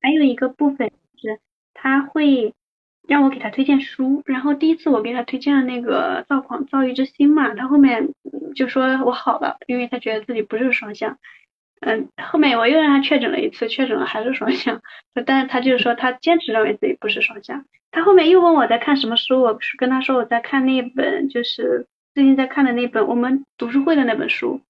[0.00, 1.40] 还有一个部分是
[1.74, 2.55] 他会。
[3.06, 8.08] 让我给他推荐书，然后第一次我给他推荐了那个《躁狂躁郁之心》嘛，他后面
[8.54, 11.18] 就说我好了，因为他觉得自己不是双向。
[11.80, 14.80] 嗯，后面我又让他确诊了一次，确诊了还是双向，
[15.26, 17.64] 但是他就是说他坚持认为自己不是双向。
[17.92, 24.62] 他后面又问我在看什么书，我是跟他说我在看那本就是最近在看的那本我们读书会的那本书，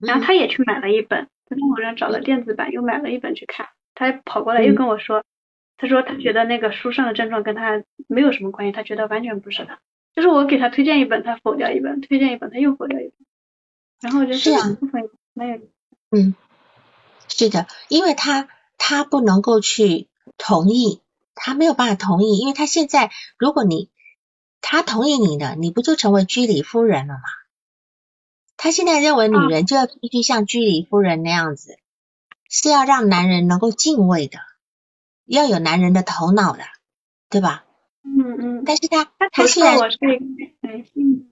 [0.00, 5.24] 然后他也去买了一本，他在网上找了电子版，又买了一本去看，他跑过来又跟我说。
[5.80, 9.78] 他说他觉得那个书上的症状跟他没有什么关系，他觉得完全不是他。
[10.14, 13.12] 就是我给他推荐一本，他否掉一本；推荐一本，他又否掉一本。
[14.02, 15.58] 然后我觉得这两部分没有。
[16.10, 16.34] 嗯，
[17.28, 21.00] 是的，因为他他不能够去同意，
[21.34, 23.88] 他没有办法同意，因为他现在如果你
[24.60, 27.22] 他同意你的，你不就成为居里夫人了吗？
[28.58, 31.78] 他现在认为女人就要必须像居里夫人那样子，
[32.50, 34.38] 是要让男人能够敬畏的。
[35.30, 36.64] 要有男人的头脑的，
[37.28, 37.64] 对吧？
[38.02, 38.62] 嗯嗯。
[38.66, 41.30] 但是他他投射我是一个男性。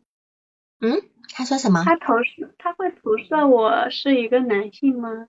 [0.81, 1.83] 嗯，他说什么？
[1.85, 5.27] 他投射他会投射我是一个男性吗？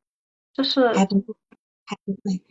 [0.53, 1.35] 就是还不会
[1.83, 2.43] 还不会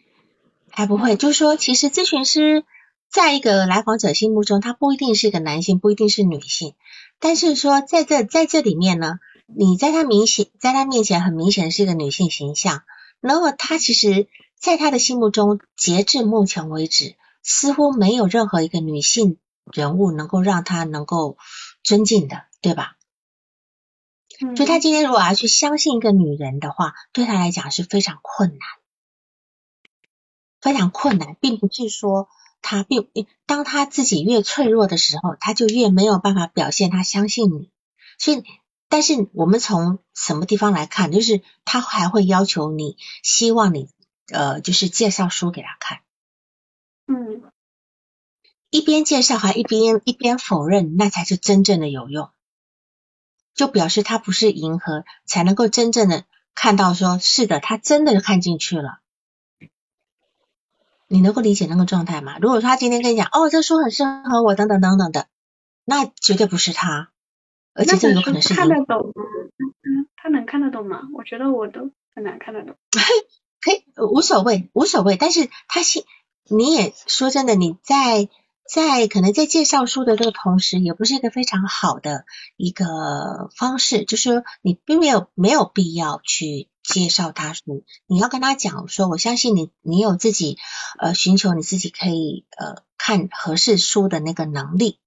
[0.71, 2.65] 还不会，就是说，其实咨询师
[3.09, 6.75] 在一个来访者心目中，他不一定是一个男性，不一定是女性。
[7.21, 12.83] 但是说在这在这里面呢，你在他明显在他面前很明显是一个女性形象，
[13.21, 14.27] 那么他其实。
[14.59, 19.39] 在他的心目中，截至目前为止，似乎没有任何一个女性
[19.73, 21.39] 人物能够让他能够
[21.83, 22.97] 尊敬的，对吧？
[24.57, 28.59] 就他今天如果要去相信一个女人的话，对他来讲是非常困难，
[30.61, 32.29] 非常困难，并不是说
[32.63, 33.09] 他并
[33.47, 37.71] 当他自己越脆弱的时候，他就越没有办法表现他相信你。
[38.19, 38.45] 所以，
[38.89, 43.89] 但是我们从什么地方来看，就是他还会要求你，希望你。
[44.33, 46.01] 呃，就是介绍书给他看，
[47.07, 47.43] 嗯，
[48.71, 52.31] 一边介绍还一边一边否认，那才是真正的有用，
[53.55, 56.25] 就表示他不是迎合，才能够真正的
[56.55, 59.01] 看到，说是的，他真的看进去了。
[61.11, 62.37] 你能够理解那个状态吗？
[62.39, 65.27] 如果说他今天跟你讲，哦，这书很适合我，等等等等的，
[65.87, 67.11] 那绝对不是他，
[67.73, 69.23] 而且这有可能是看得懂吗？
[69.57, 71.09] 嗯，他能看得懂吗？
[71.15, 72.77] 我觉得我都很难看得懂。
[73.61, 75.17] 可以无所谓，无所谓。
[75.17, 76.05] 但是他信，
[76.49, 78.29] 你也说真的，你在
[78.69, 82.25] 在可能在介绍书的这个同时，也不是一个非常好的
[82.57, 84.05] 一个方式。
[84.05, 90.59] 就是你并没有没有必要去介绍他书，你要跟他讲说，我相信你，你有自己
[90.99, 95.01] 呃寻求你自己可以呃看合适书的那个能力，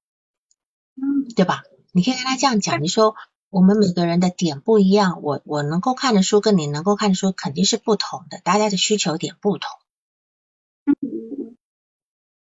[0.95, 1.63] 嗯，对吧？
[1.93, 3.15] 你可以跟他这样讲，你说。
[3.51, 9.69] 我们每个人的点不一样，我我能够看的书跟你能够看的书肯定是不同的，大家的需求点不同，
[10.85, 11.57] 嗯，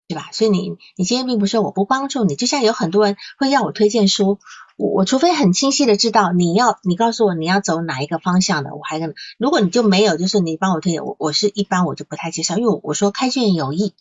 [0.07, 0.29] 对吧？
[0.31, 4.37] 所以你你今天并不是我不帮助你，就像有很多人会要我推荐书，
[4.77, 13.95] 我我除非很清晰的知道你要你告诉我你要走哪一个方向的，我还跟如果你就没有，就是你帮我推荐，我我是一般我就不太介绍，因为我说开卷有益，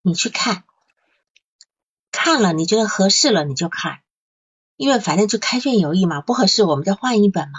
[0.00, 0.64] 你去看，
[2.10, 3.98] 看了你觉得合适了你就看。
[4.78, 7.58] 因为反正就开卷有益嘛，不合适我们再换一本嘛，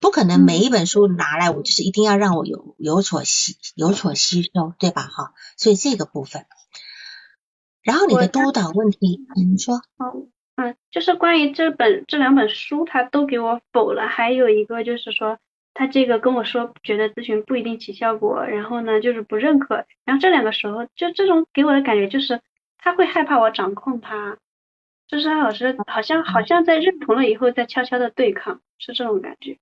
[0.00, 5.02] 不可能每一本书拿来我就是一定要让我有有所吸有所吸收，对吧？
[5.02, 6.46] 哈，所以这个部分，
[7.82, 15.40] 然后你的督导问题，你说，哦，嗯，就是关于这本这两本书，他都给我否了，还有一个就是说
[15.74, 22.40] 他这个跟我说觉得咨询不一定起效果，然后呢就是不认可，然后这两个时候就这种给我的感觉就是
[22.78, 24.38] 他会害怕我掌控他。
[25.08, 29.58] 就是老师好像好像在认同了以后，在悄悄的对抗，是这种感觉。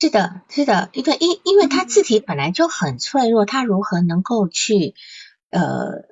[0.00, 4.94] 是的，是的，因为因因为他字体本来就很脆弱，他如何能够去
[5.50, 6.04] 呃，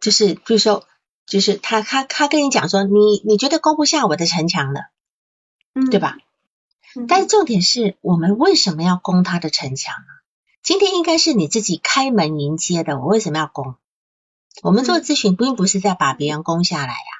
[0.00, 0.86] 就是比如说，
[1.26, 4.86] 就是他他他跟你讲说，你你觉得攻不下我的城墙的，
[5.90, 6.18] 对吧？
[7.08, 10.06] 但是重点是我们为什么要攻他的城墙呢？
[10.62, 13.76] 今天应该是你自己开门迎接的，我为什么要攻？
[14.62, 17.19] 我们做咨询并不是在把别人攻下来呀。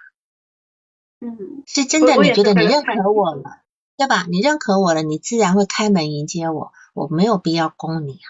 [1.20, 3.60] 嗯，是真的，你觉得你认可我了，
[3.98, 4.24] 对吧？
[4.28, 8.28] 你认可我了，你自然会开门迎接我，我没有必要攻你啊，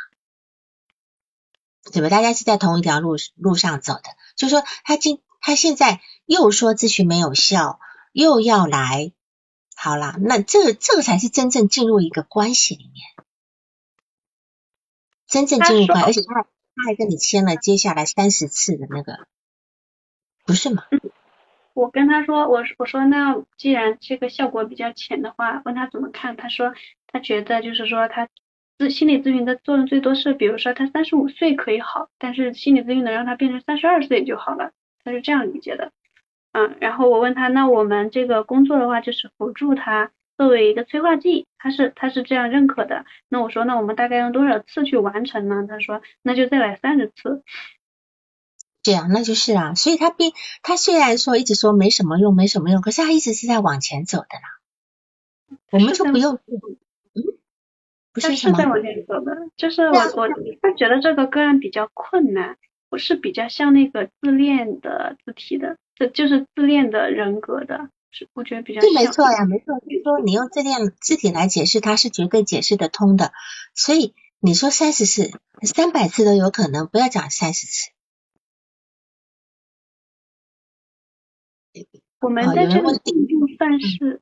[1.93, 2.09] 对吧？
[2.09, 4.03] 大家是在同一条路路上走的，
[4.34, 7.78] 就说他今他现在又说咨询没有效，
[8.12, 9.12] 又要来
[9.76, 13.24] 好啦，那这个这个才是真正进入一个关系里面，
[15.28, 19.28] 真正进入关，而且他他还跟你签了接下来三十次的那个，
[20.45, 20.82] 不是吗？
[21.74, 26.74] 我跟他说，我我说那既然这个效果比较浅的话，问他怎么看，他说
[27.06, 28.28] 他觉得就是说他
[28.78, 34.72] 咨心理咨询的作用最多是，比如说他三十五岁可以好，但是心理咨询能让他变成三十二岁就好了，
[35.04, 35.92] 他是这样理解的。
[36.52, 43.04] 嗯，然后我问他，那我们这个工作的话就是辅助他作为一个催化剂，他是他是这样认可的。
[43.28, 45.66] 那我说那我们大概用多少次去完成呢？
[45.68, 47.44] 他说那就再来三十次。
[48.82, 55.58] 这样，那就是啊，所以他并他虽然说一直说没什么用，没什么用，可是他一直是在往前走的啦。
[55.70, 57.22] 我们就不用，嗯，
[58.12, 60.28] 不是是在往前走的，就是我我
[60.62, 62.56] 他觉得这个个案比较困难，
[62.88, 68.80] 我是比较像那个自恋的字体的，这就是自恋的人格的，是我觉得比较。
[68.80, 73.32] 对，没错呀，没错，就是说你用自恋字体来解释，它是绝对解释得通的。
[73.74, 75.30] 所以你说三十次、
[75.62, 77.90] 三百次都有可能，不要讲三十次。
[82.20, 84.20] 我们的这个进度算是，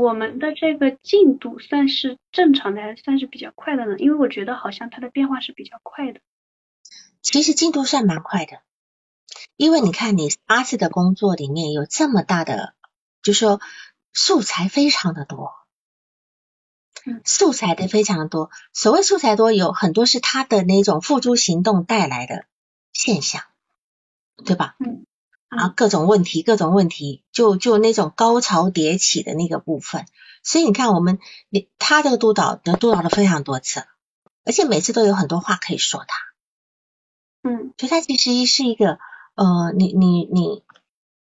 [0.00, 3.98] 我们的这个进度算是正常的，还是算是比较快的呢？
[3.98, 6.20] 因为我觉得好像它的变化是比较快的。
[7.20, 8.62] 其实进度算蛮快的，
[9.56, 12.74] 因为你看你八次的工作里面有这么大的，
[13.22, 13.60] 就说
[14.14, 15.52] 素材非常的多，
[17.24, 18.50] 素材的非常的多。
[18.72, 22.46] 所谓素材多，有很多是他的那种付诸行动带来的
[22.92, 23.42] 现象，
[24.46, 24.76] 对吧？
[24.78, 25.04] 嗯。
[25.48, 30.04] 啊，各种问题，各种问题，就就那种高潮迭起的那个部分。
[30.42, 31.18] 所以你看，我们
[31.48, 33.84] 你他这个督导都督导了非常多次，
[34.44, 37.48] 而且每次都有很多话可以说他。
[37.48, 38.98] 嗯，所以他其实是一个
[39.34, 40.62] 呃，你你你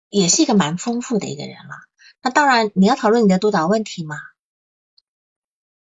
[0.08, 1.74] 也是一个蛮丰富的一个人了。
[2.22, 4.16] 那当然，你要讨论你的督导问题吗？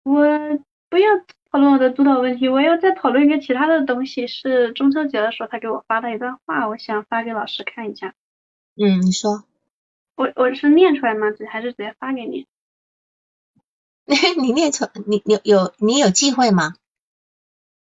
[0.02, 0.22] 我
[0.90, 1.08] 不要
[1.50, 4.26] 讨论我的督导问题，我要再讨论一个其他的东西。
[4.26, 8.14] 是中秋节的时候，他给我发的一段话，我想发给老师看一下。
[8.78, 9.44] 嗯，你说，
[10.16, 11.28] 我我是念出来吗？
[11.48, 12.46] 还是直接发给你？
[14.38, 16.74] 你念出，你你有你有忌讳吗？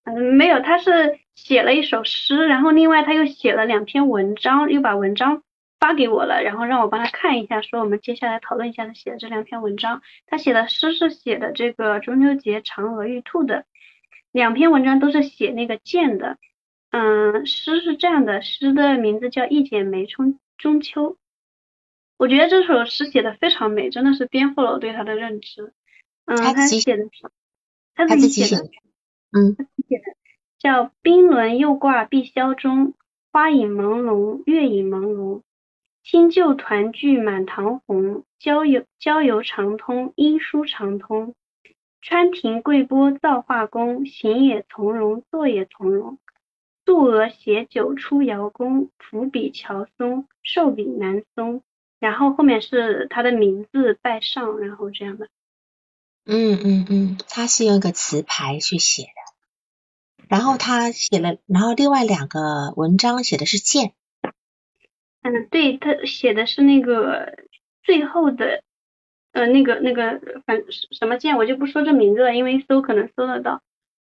[0.03, 5.41] 嗯，没有，他是写了一首诗，然后另外他又写了两篇文章，又把文章
[5.79, 10.01] 发给我了，然后让我帮他看一下，说我们接下来讨论一下他写的这两篇文章。
[10.27, 13.65] 他写的诗是写的这个中秋节嫦娥玉兔的，
[14.33, 16.37] 两篇文章都是写那个剑的。
[16.91, 20.39] 嗯，诗是这样的，诗的名字叫《一剪梅》，冲。
[20.63, 21.17] 中秋，
[22.15, 25.73] 我觉得这首诗写的非常美，真的是颠覆了我对他的认知。
[26.23, 27.03] 嗯，他写的，
[27.93, 28.63] 他自己写的，
[29.33, 30.03] 嗯，他写的
[30.59, 32.93] 叫“冰轮又挂碧霄中，
[33.29, 35.41] 花影朦胧，月影朦胧，
[36.01, 41.35] 新旧团聚满堂红，交友交游长通，音书长通，
[41.99, 46.19] 川亭桂波造化工，行也从容，坐也从容。”
[46.85, 51.61] 素娥携酒出瑶宫，伏笔乔松，寿比南松。
[51.99, 55.29] 然后后面是他的名字拜上，然后这样的。
[56.25, 60.27] 嗯嗯嗯，他是用一个词牌去写的。
[60.27, 63.93] 然后他写了，然后另外两个文章写的是剑。
[65.21, 67.45] 嗯，对他写的是那个
[67.83, 68.63] 最后的，
[69.31, 70.61] 呃，那个那个反
[70.91, 73.61] 什么剑，我就不说这名字了，因为搜可能搜得到。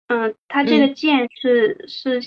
[0.07, 2.24] 嗯，他这个剑是是。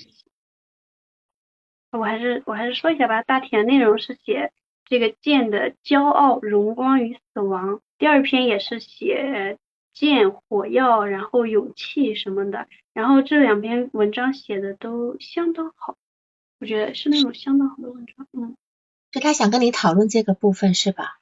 [1.97, 4.53] 我还是我还是说一下吧，大体的内容是写
[4.85, 7.81] 这个剑的骄傲、荣光与死亡。
[7.99, 9.59] 第二篇也是写
[9.93, 12.69] 剑、火药，然后勇气什么的。
[12.93, 15.97] 然后这两篇文章写的都相当好，
[16.61, 18.27] 我觉得是那种相当好的文章。
[18.33, 18.57] 嗯，
[19.11, 21.19] 就他想跟你讨论这个部分是吧？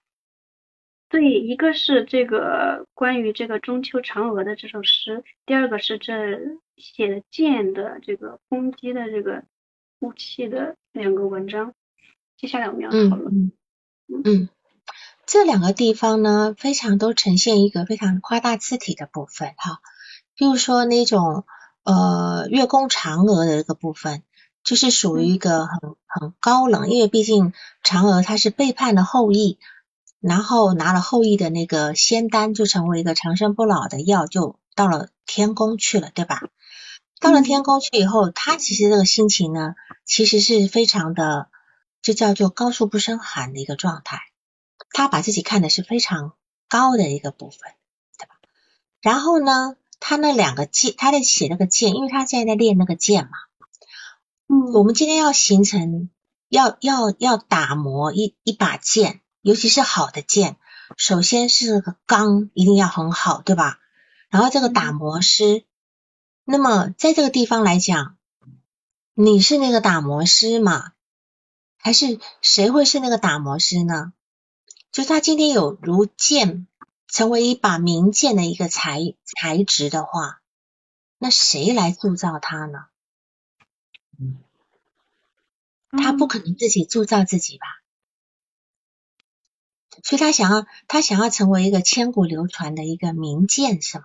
[1.09, 6.15] 对，一个是这个关于这个中秋嫦娥的这首诗，第二个是这
[6.77, 9.45] 写的剑的这个攻击的这个。
[10.05, 11.73] 武器的两个文章，
[12.37, 13.53] 接下来我们要讨论。
[14.07, 14.51] 嗯，
[15.25, 19.81] 这两个地方呢，非常都呈现一个非常夸大字体的部分哈。
[20.37, 21.47] 比如说那种
[21.85, 24.23] 呃月宫嫦娥的一个部分，
[24.63, 29.59] 就是属于一个很很高冷，因为毕竟嫦娥她是背叛了后羿，
[30.21, 36.43] 然后拿了后羿的那个仙丹，就成为一个长生不老的药，就到了天宫去了，对吧？
[37.25, 41.49] 到了天宫去以后，他其实这个心情呢，其实是非常的，
[42.03, 44.21] 就叫做高处不胜寒的一个状态。
[44.91, 46.35] 他把自己看的是非常
[46.69, 47.61] 高的一个部分，
[48.19, 48.35] 对吧？
[49.01, 53.31] 然后呢，他那两个剑，他在写那个剑，因为他现在在练那个剑嘛。
[54.49, 54.75] 嗯。
[54.75, 56.11] 我们今天要形成，
[56.51, 60.59] 要要要打磨一一把剑，尤其是好的剑，
[60.99, 63.79] 首先是个钢一定要很好，对吧？
[64.29, 65.65] 然后这个打磨师，
[66.45, 68.17] 那么在这个地方来讲，
[69.15, 70.93] 你是那个打磨师嘛？
[71.77, 74.13] 还是谁会是那个打磨师呢？
[74.93, 76.67] 就他今天有如剑，
[77.09, 80.41] 成为一把名剑的一个材材质的话，
[81.19, 82.87] 那谁来铸造他呢？
[85.91, 87.67] 他不可能自己铸造自己吧？
[90.03, 94.05] 所以他想要，他想要成为一个千古流传的一个名剑，是吗？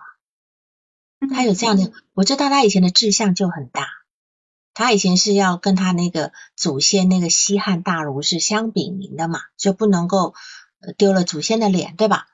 [1.28, 3.88] 他有这样的，我知道他以前的志向就很大，
[4.72, 10.34] 他以前是要跟他那个祖先那个西汉大儒是相比名的嘛，就不能够
[10.96, 12.26] 丢了祖先的脸，对吧？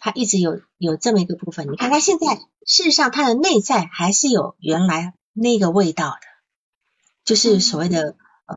[0.00, 2.36] 他一直有有这么一个部分，你看他现在
[2.66, 6.26] 事实上他的内在还是有原来那个味道的，
[7.24, 8.16] 就是所谓的
[8.46, 8.56] 呃。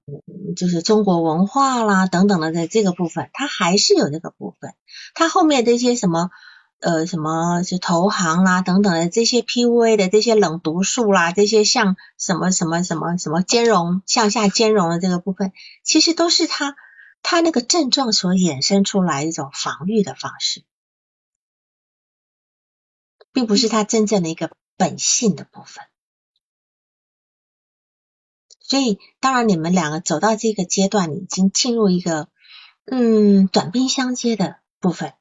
[0.56, 4.74] 就是中国文化啦等等的，在这个部分，他还是有这个部分。
[5.14, 6.30] 他后面的一些什么
[6.86, 15.52] 呃什么就投行啦等等的这些 PUA 的这些冷毒素啦，这些像什么什么什么什么兼容向下兼容的这个部分，
[15.84, 16.76] 其实都是他
[17.24, 20.64] 他那个症状所衍生出来一种防御的方式，
[23.34, 25.84] 并不是他真正的一个本性的部分。
[28.60, 32.30] 所以，当然，你们两个走到这个阶段，已经进入一个
[32.86, 35.14] 嗯短兵相接的部分。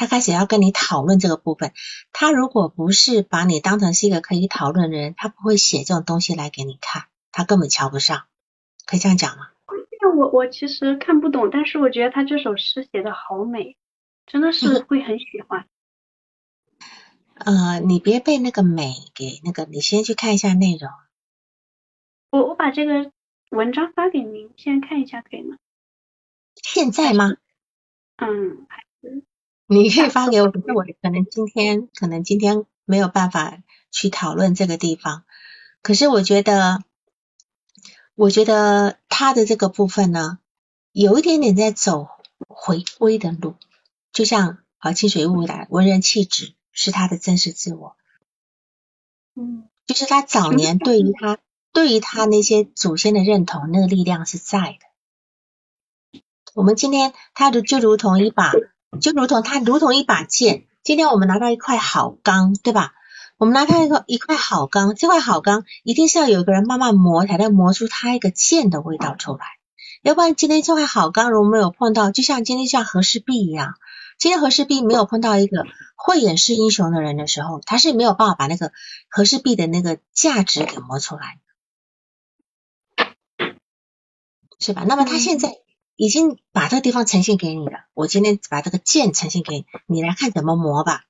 [0.00, 1.74] 他开始要跟你讨论这个部分。
[2.10, 7.02] 他如果不是把你当成是一个可以讨论的人，他不会写这种东西来给你看。
[7.32, 8.22] 他根本瞧不上，
[8.86, 9.50] 可以这样讲吗？
[10.00, 13.76] 那我我其实看不懂，但是我觉得他这首诗写的好美，
[14.24, 15.66] 真的是会很喜欢。
[17.34, 20.90] 呃，你别被那个美给那个，你先去看一下内容。
[22.30, 23.12] 我我把这个
[23.50, 25.58] 文章发给您，先看一下可以吗？
[26.56, 27.36] 现在吗？
[28.16, 29.24] 嗯，还是
[29.72, 33.62] 你可以发 给我，可是我可能今天可能今天没有办法
[33.92, 35.24] 去讨论这个地方。
[35.80, 36.82] 可是我觉得，
[38.14, 40.38] 我觉得他的这个部分呢，
[40.92, 42.08] 有一点点在走
[42.48, 43.54] 回归的路，
[44.12, 46.54] 就像啊清水雾来文人气质。
[46.72, 47.96] 是他的真实自我，
[49.34, 51.38] 嗯，就是他早年对于他
[51.72, 54.78] 对于他那些祖先的认同，那个力量是在
[56.12, 56.20] 的。
[56.54, 58.52] 我们今天他的就如同一把，
[58.98, 60.66] 就如同他如同一把剑。
[60.82, 62.94] 今天我们拿到一块好钢，对吧？
[63.36, 69.44] 我们拿到一个一块好钢，这块好钢一定是要有一个人慢慢磨，才能磨出它一个剑的味道出来。
[70.02, 73.74] 要不然今天这块好钢如果没有碰到，就像今天像和氏璧一样。
[74.18, 75.64] 今天和氏璧没有碰到一个
[75.96, 78.72] 慧眼识英雄的人的时候，他是没有办法把那个
[79.08, 81.38] 和氏璧的那个价值给磨出来，
[84.58, 84.84] 是吧？
[84.86, 85.56] 那么他现在
[86.00, 91.04] 已经把这个地方呈现给你了，我今天把这个剑呈现给你，你来看怎么磨吧。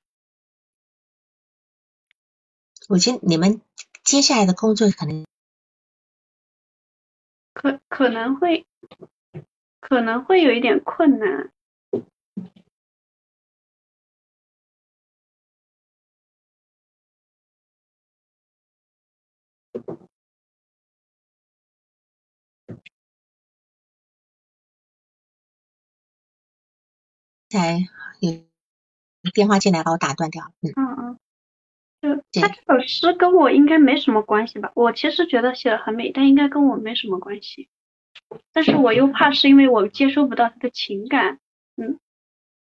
[2.89, 3.61] 我今你们
[4.03, 5.25] 接下来的工作可能
[7.53, 8.67] 可可能会
[9.79, 11.53] 可能会有一点困难。
[27.51, 27.87] 才
[28.19, 28.31] 有
[29.33, 30.51] 电话进来把我打断掉。
[30.63, 31.19] 嗯
[32.03, 34.71] 嗯，就他这首诗跟我应该没什么关系吧？
[34.73, 37.69] 我其实觉得写的很美，但应该跟我没什么关系。
[38.51, 41.37] 但是我又怕是因为我接收不到他的情感。
[41.75, 41.99] 嗯，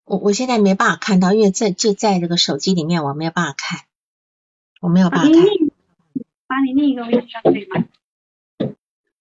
[0.05, 3.81] 我我现在没办法看到，因为在就在这个手机里面，我没有办法看，
[4.81, 5.35] 我没有办法看。
[6.47, 7.85] 把你另一个微信上可以吗？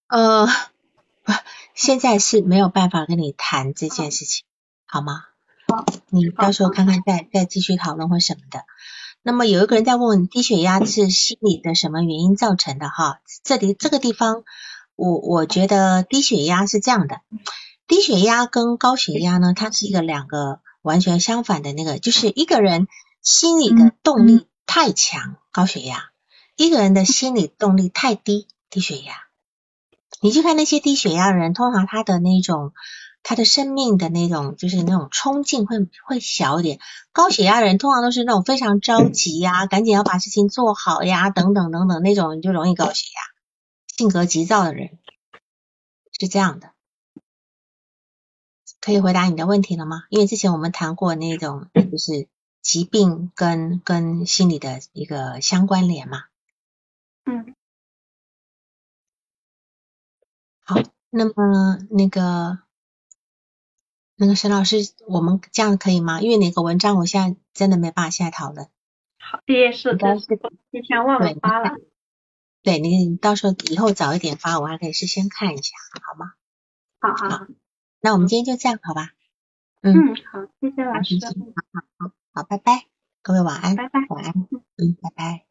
[0.06, 0.46] 呃，
[1.22, 1.32] 不，
[1.74, 4.46] 现在是没有办法跟你谈这件事情，
[4.86, 5.26] 好吗？
[6.10, 8.64] 你到时候看看再再继续讨论或什么的。
[9.22, 13.20] 那么有一个人在问低血压是心理的什么原因造成的哈？
[13.42, 14.44] 这里这个地方，
[14.94, 17.20] 我我觉得低血压是这样的，
[17.86, 22.86] 低血压跟高血压呢，它是一个两个完全相反的那个，就是一个人
[23.20, 25.96] 心理的动力太强，高血压；
[26.56, 29.14] 一个人的心理动力太低，低血压。
[30.20, 32.72] 你去看那些低血压的人，通常他的那种。
[33.28, 36.78] 他的生命的那种就是那种冲劲会会小一点，
[37.12, 43.20] 高血压的人通常都是那种非常着急呀，赶紧要把事情做好呀，等等等等那种就容易高血压，
[43.94, 44.98] 性格急躁的人
[46.18, 46.70] 是这样的。
[48.80, 50.04] 可以回答你的问题了吗？
[50.08, 52.28] 因为之前我们谈过那种就是
[52.62, 56.22] 疾病跟跟心理的一个相关联嘛。
[57.26, 57.54] 嗯。
[60.64, 60.76] 好，
[61.10, 62.60] 那么那个。
[64.20, 66.20] 那个沈老师，我们这样可以吗？
[66.20, 68.66] 因为那个文章我现在真的没办法现在讨论。
[69.16, 71.76] 好，也是，应该是提前忘了对发了。
[72.64, 76.32] 对你到时候以后早一点发，我还可以事先看一下，好吗？
[77.00, 77.46] 好好好，
[78.00, 79.12] 那我们今天就这样，好吧？
[79.82, 81.30] 嗯，嗯，好，谢谢老师，好
[81.72, 82.86] 好好，好，拜拜，
[83.22, 84.00] 各位晚安，拜拜。
[84.08, 84.32] 晚安，
[84.76, 85.47] 嗯，拜拜。